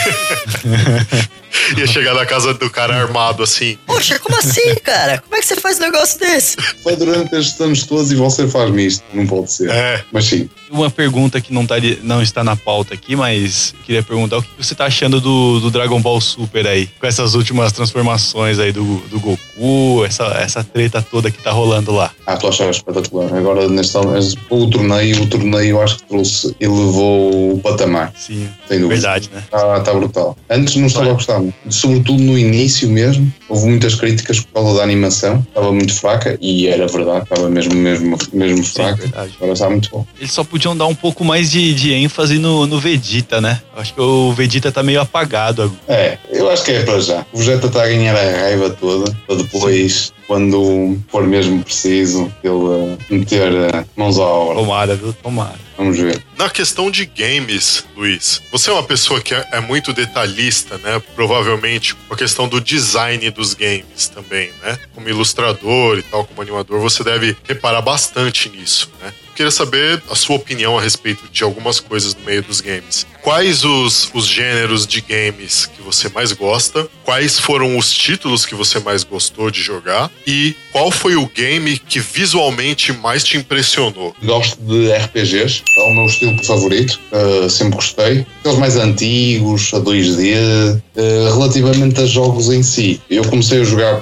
[1.78, 3.78] Ia chegar na casa do cara armado assim.
[3.86, 5.20] Poxa, como assim, cara?
[5.20, 6.58] Como é que você faz um negócio desse?
[6.84, 9.04] Foi durante estes anos todos e você faz-me isto.
[9.14, 9.70] Não pode ser.
[9.70, 10.04] É.
[10.12, 14.38] Mas sim, Uma pergunta que não, tá, não está na pauta aqui, mas queria perguntar
[14.38, 16.90] o que você tá achando do, do Dragon Ball Super aí?
[17.00, 21.92] Com essas últimas transformações aí do, do Goku, essa, essa treta toda que tá rolando
[21.92, 22.12] lá.
[22.26, 23.34] Ah, estou a achar espetacular.
[23.34, 23.98] Agora, neste
[24.50, 28.96] o torneio, o torneio acho que trouxe, elevou o patamar, Sim, sem dúvida.
[28.96, 29.44] verdade, né?
[29.46, 30.38] Está tá brutal.
[30.50, 33.32] Antes não estava a gostar, sobretudo no início mesmo.
[33.50, 37.74] Houve muitas críticas por causa da animação, estava muito fraca e era verdade, estava mesmo,
[37.76, 38.96] mesmo, mesmo Sim, fraca.
[38.96, 39.34] verdade.
[39.38, 40.06] Agora está muito bom.
[40.20, 43.62] Eles só podiam dar um pouco mais de, de ênfase no, no Vegeta, né?
[43.76, 45.80] Acho que o Vegeta tá meio apagado agora.
[45.88, 47.26] É, eu acho que é para já.
[47.32, 52.54] O Vegeta está a ganhar a raiva toda, para depois, quando for mesmo preciso, ele
[52.54, 54.56] uh, meter uh, mãos à obra.
[54.56, 55.14] Tomara, viu?
[55.14, 55.68] Tomara.
[55.78, 56.22] Vamos ver.
[56.38, 61.02] Na questão de games, Luiz, você é uma pessoa que é, é muito detalhista, né?
[61.16, 64.78] Provavelmente com a questão do design dos games também, né?
[64.94, 69.14] Como ilustrador e tal, como animador, você deve reparar bastante nisso, né?
[69.38, 73.06] Queria saber a sua opinião a respeito de algumas coisas no meio dos games.
[73.22, 76.88] Quais os, os gêneros de games que você mais gosta?
[77.04, 80.10] Quais foram os títulos que você mais gostou de jogar?
[80.26, 84.16] E qual foi o game que visualmente mais te impressionou?
[84.24, 88.26] Gosto de RPGs, é o meu estilo favorito, uh, sempre gostei.
[88.40, 93.00] Aqueles mais antigos, a 2D, uh, relativamente a jogos em si.
[93.08, 94.02] Eu comecei a jogar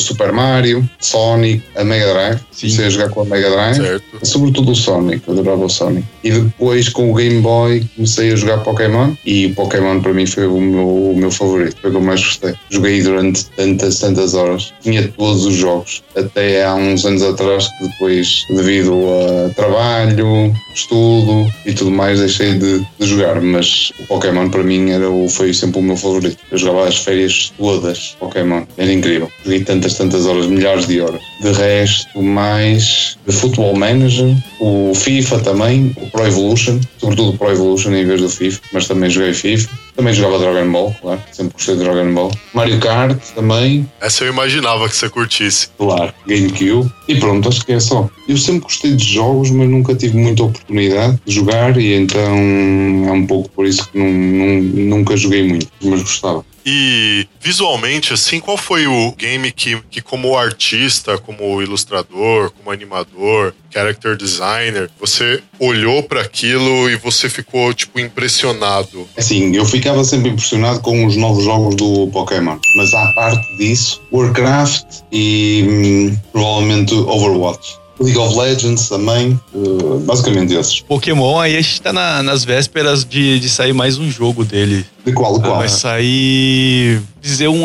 [0.00, 2.40] Super Mario, Sonic, a Mega Drive.
[2.50, 2.68] Sim.
[2.68, 3.76] Comecei a jogar com a Mega Drive.
[3.76, 4.26] Certo?
[4.26, 6.06] Sobretudo o Sonic, adorava o Sonic.
[6.24, 10.26] E depois com o Game Boy comecei a jogar Pokémon e o Pokémon para mim
[10.26, 12.54] foi o meu, o meu favorito, foi o que eu mais gostei.
[12.70, 14.72] Joguei durante tantas, tantas horas.
[14.82, 16.02] Tinha todos os jogos.
[16.16, 22.54] Até há uns anos atrás que depois, devido a trabalho, estudo e tudo mais, deixei
[22.54, 23.40] de, de jogar.
[23.40, 26.38] Mas o Pokémon para mim era o, foi sempre o meu favorito.
[26.50, 28.62] Eu jogava as férias todas Pokémon.
[28.76, 29.30] Era incrível.
[29.44, 31.20] Joguei tantas, tantas horas, milhares de horas.
[31.40, 34.34] De resto, mais de Football Manager,
[34.64, 38.86] o FIFA também, o Pro Evolution, sobretudo o Pro Evolution em vez do FIFA, mas
[38.86, 39.68] também joguei FIFA.
[39.94, 42.32] Também jogava Dragon Ball, claro, sempre gostei de Dragon Ball.
[42.54, 45.68] Mario Kart também, Essa eu imaginava que você curtisse.
[45.76, 46.90] claro, GameCube.
[47.08, 48.08] E pronto, acho que é só.
[48.28, 53.12] Eu sempre gostei de jogos, mas nunca tive muita oportunidade de jogar e então é
[53.12, 54.62] um pouco por isso que não, não-
[54.98, 56.44] nunca joguei muito, mas gostava.
[56.64, 63.52] E visualmente, assim, qual foi o game que, que como artista, como ilustrador, como animador,
[63.68, 69.06] character designer, você olhou para aquilo e você ficou, tipo, impressionado?
[69.16, 74.00] Assim, eu ficava sempre impressionado com os novos jogos do Pokémon, mas à parte disso,
[74.12, 77.80] Warcraft e hum, provavelmente Overwatch.
[78.00, 79.58] League of Legends também, eh,
[80.04, 80.80] basicamente esses.
[80.80, 84.84] Pokémon, aí a gente tá na- nas vésperas de, de sair mais um jogo dele.
[85.06, 85.34] De qual?
[85.38, 85.58] De qual?
[85.58, 87.00] Vai sair.
[87.20, 87.64] dizer um,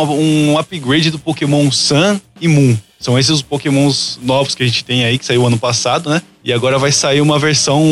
[0.51, 2.77] um upgrade do Pokémon Sun e Moon.
[2.99, 6.21] São esses os Pokémons novos que a gente tem aí, que saiu ano passado, né?
[6.43, 7.83] E agora vai sair uma versão,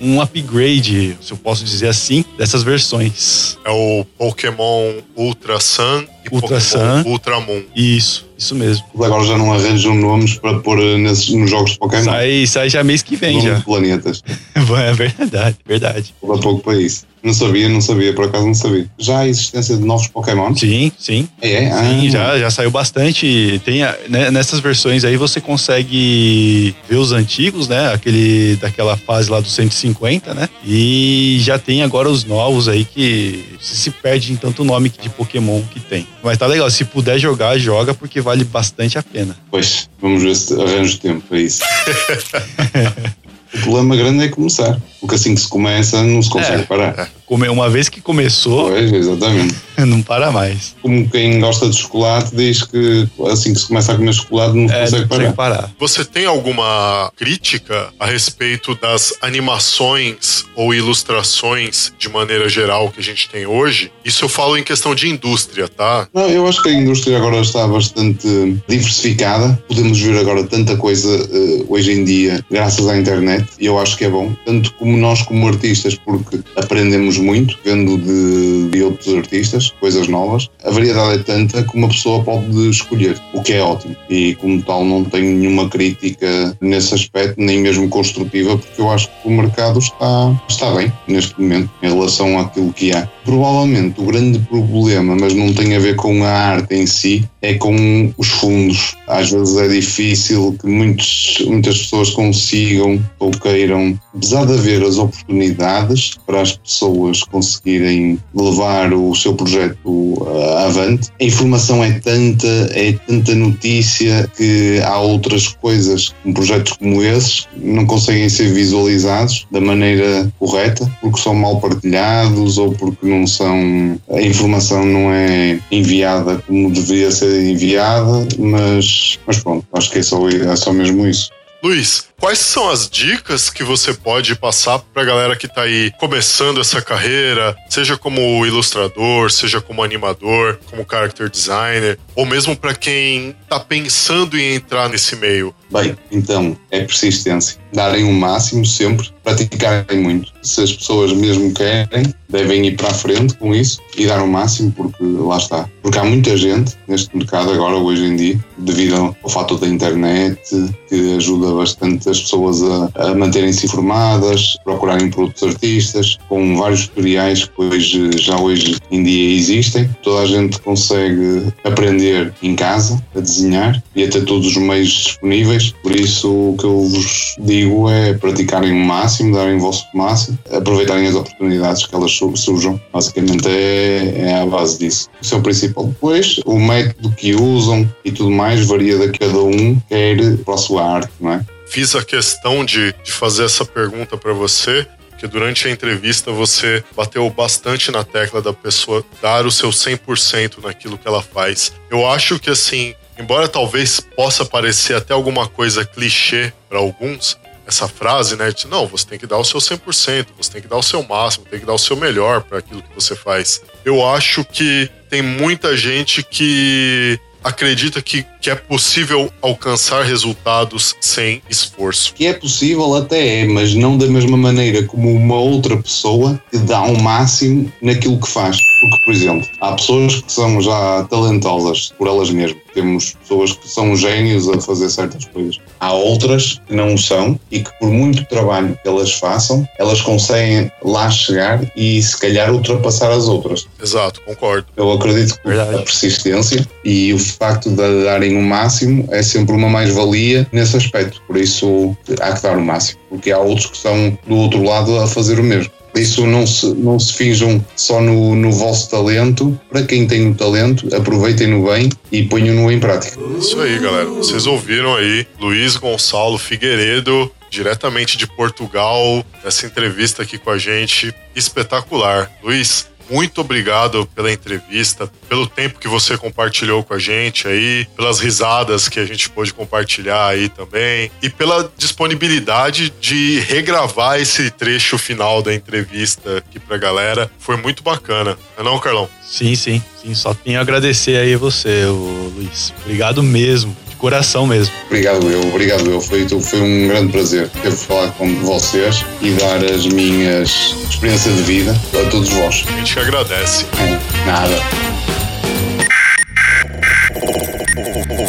[0.00, 3.58] um upgrade, se eu posso dizer assim, dessas versões.
[3.64, 7.10] É o Pokémon Ultra Sun e Ultra Pokémon Sun.
[7.10, 7.62] Ultra Moon.
[7.74, 8.86] Isso, isso mesmo.
[8.94, 12.04] Agora já não arranjam nomes para pôr eh, nesses, nos jogos de Pokémon.
[12.04, 13.54] Sai, sai já mês que vem Nomes já.
[13.56, 14.22] de planetas.
[14.54, 16.14] É verdade, verdade.
[16.20, 17.04] Falta pouco para isso.
[17.26, 18.86] Não sabia, não sabia, por acaso não sabia.
[18.96, 20.54] Já a existência de novos Pokémon?
[20.54, 21.28] Sim, sim.
[21.42, 23.60] É, ah, Sim, já, já saiu bastante.
[23.64, 27.92] Tem, a- né, nessas versões aí você consegue ver os antigos, né?
[27.92, 30.48] Aquele daquela fase lá dos 150, né?
[30.64, 35.60] E já tem agora os novos aí que se perde em tanto nome de Pokémon
[35.72, 36.06] que tem.
[36.22, 39.36] Mas tá legal, se puder jogar, joga porque vale bastante a pena.
[39.50, 41.60] Pois, vamos ver se arranjo tempo para isso.
[43.54, 44.80] o problema grande é começar.
[45.00, 46.66] Porque assim que se começa, não se consegue É.
[46.66, 46.92] parar.
[46.94, 49.54] Come- Uma vez que começou, Pois, exatamente.
[49.78, 50.74] não para mais.
[50.80, 54.70] Como quem gosta de chocolate diz que assim que se começa a comer chocolate, não
[54.72, 55.32] É, consegue não parar.
[55.32, 55.70] parar.
[55.78, 63.02] Você tem alguma crítica a respeito das animações ou ilustrações de maneira geral que a
[63.02, 63.90] gente tem hoje?
[64.04, 66.08] Isso eu falo em questão de indústria, tá?
[66.14, 68.26] Não, eu acho que a indústria agora está bastante
[68.68, 69.60] diversificada.
[69.68, 73.96] Podemos ver agora tanta coisa eh, hoje em dia graças à internet e eu acho
[73.96, 74.34] que é bom.
[74.44, 80.48] Tanto como nós como artistas, porque aprendemos muito vendo de, de outros artistas, coisas novas.
[80.64, 83.96] A variedade é tanta que uma pessoa pode escolher, o que é ótimo.
[84.08, 89.08] E como tal não tenho nenhuma crítica nesse aspecto, nem mesmo construtiva, porque eu acho
[89.08, 93.08] que o mercado está, está bem neste momento em relação àquilo que há.
[93.24, 97.54] Provavelmente o grande problema, mas não tem a ver com a arte em si, é
[97.54, 98.96] com os fundos.
[99.06, 104.98] Às vezes é difícil que muitos, muitas pessoas consigam ou queiram, apesar de haver as
[104.98, 112.68] oportunidades para as pessoas conseguirem levar o seu projeto uh, avante, a informação é tanta,
[112.72, 119.46] é tanta notícia que há outras coisas, um projetos como esses, não conseguem ser visualizados
[119.52, 125.58] da maneira correta, porque são mal partilhados ou porque não são, a informação não é
[125.70, 131.06] enviada como deveria ser enviada, mas, mas pronto, acho que é só, é só mesmo
[131.06, 131.30] isso.
[131.62, 135.92] Luiz, quais são as dicas que você pode passar para a galera que está aí
[135.98, 142.74] começando essa carreira, seja como ilustrador, seja como animador, como character designer, ou mesmo para
[142.74, 145.54] quem está pensando em entrar nesse meio?
[145.70, 147.58] Bem, então é persistência.
[147.72, 150.32] Darem o máximo sempre, praticarem muito.
[150.42, 154.28] Se as pessoas mesmo querem, devem ir para a frente com isso e dar o
[154.28, 155.68] máximo, porque lá está.
[155.82, 160.40] Porque há muita gente neste mercado agora, hoje em dia, devido ao fato da internet,
[160.88, 167.44] que ajuda bastante as pessoas a, a manterem-se informadas, procurarem produtos artistas, com vários tutoriais
[167.44, 169.88] que hoje, já hoje em dia existem.
[170.02, 174.88] Toda a gente consegue aprender em casa a desenhar e a ter todos os meios
[174.88, 175.72] disponíveis.
[175.82, 180.38] Por isso, o que eu vos digo é praticarem o máximo, darem o vosso máximo,
[180.50, 182.80] aproveitarem as oportunidades que elas surjam.
[182.92, 185.08] Basicamente é, é a base disso.
[185.20, 185.86] Isso é o principal.
[185.86, 190.58] Depois, o método que usam e tudo mais varia de cada um, quer para a
[190.58, 191.44] sua arte, não é?
[191.66, 196.84] Fiz a questão de, de fazer essa pergunta para você, porque durante a entrevista você
[196.94, 201.72] bateu bastante na tecla da pessoa dar o seu 100% naquilo que ela faz.
[201.90, 207.88] Eu acho que assim, embora talvez possa parecer até alguma coisa clichê para alguns, essa
[207.88, 210.76] frase, né, de não, você tem que dar o seu 100%, você tem que dar
[210.76, 213.60] o seu máximo, tem que dar o seu melhor para aquilo que você faz.
[213.84, 221.40] Eu acho que tem muita gente que acredita que, que é possível alcançar resultados sem
[221.48, 222.12] esforço.
[222.12, 226.58] Que é possível até é, mas não da mesma maneira como uma outra pessoa que
[226.58, 228.58] dá o um máximo naquilo que faz.
[228.90, 232.60] Porque, por exemplo, há pessoas que são já talentosas por elas mesmas.
[232.74, 235.58] Temos pessoas que são gênios a fazer certas coisas.
[235.80, 240.70] Há outras que não são e que, por muito trabalho que elas façam, elas conseguem
[240.82, 243.66] lá chegar e, se calhar, ultrapassar as outras.
[243.82, 244.66] Exato, concordo.
[244.76, 245.74] Eu acredito que Verdade.
[245.74, 251.22] a persistência e o facto de darem o máximo é sempre uma mais-valia nesse aspecto.
[251.26, 253.00] Por isso, há que dar o máximo.
[253.08, 255.70] Porque há outros que estão do outro lado a fazer o mesmo.
[255.96, 259.58] Isso, não se, não se finjam só no, no vosso talento.
[259.68, 263.18] Para quem tem o talento, aproveitem-no bem e ponham-no em prática.
[263.38, 264.06] Isso aí, galera.
[264.06, 271.14] Vocês ouviram aí Luiz Gonçalo Figueiredo, diretamente de Portugal, essa entrevista aqui com a gente.
[271.34, 272.30] Espetacular.
[272.42, 278.20] Luiz, muito obrigado pela entrevista, pelo tempo que você compartilhou com a gente aí, pelas
[278.20, 284.98] risadas que a gente pôde compartilhar aí também e pela disponibilidade de regravar esse trecho
[284.98, 287.30] final da entrevista aqui pra galera.
[287.38, 288.36] Foi muito bacana.
[288.56, 289.08] Não é não, Carlão?
[289.22, 290.14] Sim, sim, sim.
[290.14, 292.72] Só tenho a agradecer aí você, Luiz.
[292.82, 294.72] Obrigado mesmo, de coração mesmo.
[294.86, 296.00] Obrigado eu, obrigado eu.
[296.00, 301.42] Foi, foi um grande prazer ter falar com vocês e dar as minhas experiências de
[301.42, 302.64] vida a todos vós.
[302.68, 303.64] A gente que agradece.
[303.78, 304.62] É, nada.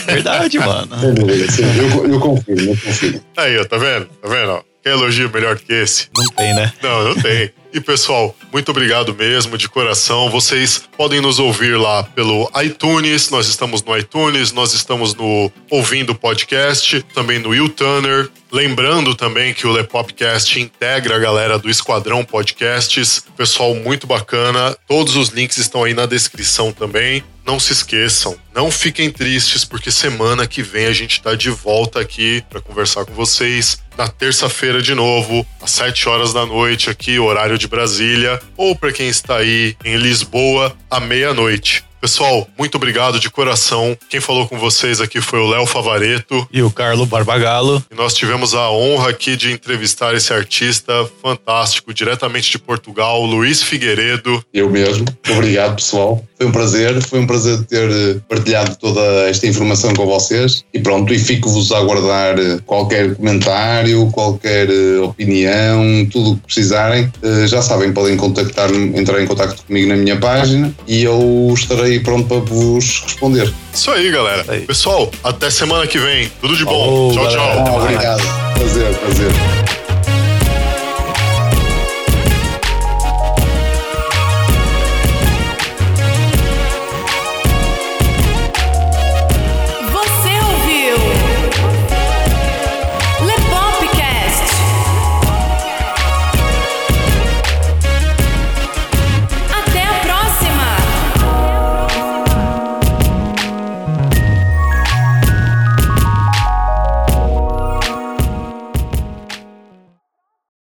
[0.06, 0.98] Verdade, mano.
[0.98, 1.62] Sem dúvida, sim.
[1.78, 3.22] Eu, eu confio, eu confio.
[3.36, 4.06] Aí, ó, tá vendo?
[4.06, 4.52] Tá vendo?
[4.52, 4.62] ó?
[4.82, 6.08] Quer elogio melhor que esse?
[6.16, 6.72] Não tem, né?
[6.82, 7.52] Não, não tem.
[7.72, 10.28] E pessoal, muito obrigado mesmo, de coração.
[10.28, 16.12] Vocês podem nos ouvir lá pelo iTunes, nós estamos no iTunes, nós estamos no Ouvindo
[16.12, 18.28] Podcast, também no YouTuner.
[18.50, 23.24] Lembrando também que o Lepopcast integra a galera do Esquadrão Podcasts.
[23.36, 24.76] Pessoal muito bacana.
[24.88, 27.22] Todos os links estão aí na descrição também.
[27.46, 32.00] Não se esqueçam, não fiquem tristes, porque semana que vem a gente tá de volta
[32.00, 37.18] aqui para conversar com vocês na terça-feira de novo, às 7 horas da noite, aqui,
[37.18, 41.84] horário de Brasília, ou para quem está aí em Lisboa, à meia-noite.
[42.00, 43.94] Pessoal, muito obrigado de coração.
[44.08, 46.48] Quem falou com vocês aqui foi o Léo Favareto.
[46.50, 47.84] E o Carlo Barbagalo.
[47.90, 53.62] E nós tivemos a honra aqui de entrevistar esse artista fantástico, diretamente de Portugal, Luiz
[53.62, 54.42] Figueiredo.
[54.52, 55.04] Eu mesmo.
[55.28, 56.24] Obrigado, pessoal.
[56.38, 60.64] Foi um prazer, foi um prazer ter eh, partilhado toda esta informação com vocês.
[60.72, 66.46] E pronto, e fico-vos a aguardar eh, qualquer comentário, qualquer eh, opinião, tudo o que
[66.46, 67.12] precisarem.
[67.46, 72.28] Já sabem, podem contactar-me, entrar em contato comigo na minha página e eu estarei pronto
[72.28, 73.52] para vos responder.
[73.74, 74.44] Isso aí, galera.
[74.46, 74.60] aí.
[74.60, 76.30] Pessoal, até semana que vem.
[76.40, 77.12] Tudo de bom.
[77.12, 77.64] Falou, tchau, tchau.
[77.64, 77.82] galera.
[77.82, 78.22] Obrigado.
[78.54, 79.79] Prazer, prazer.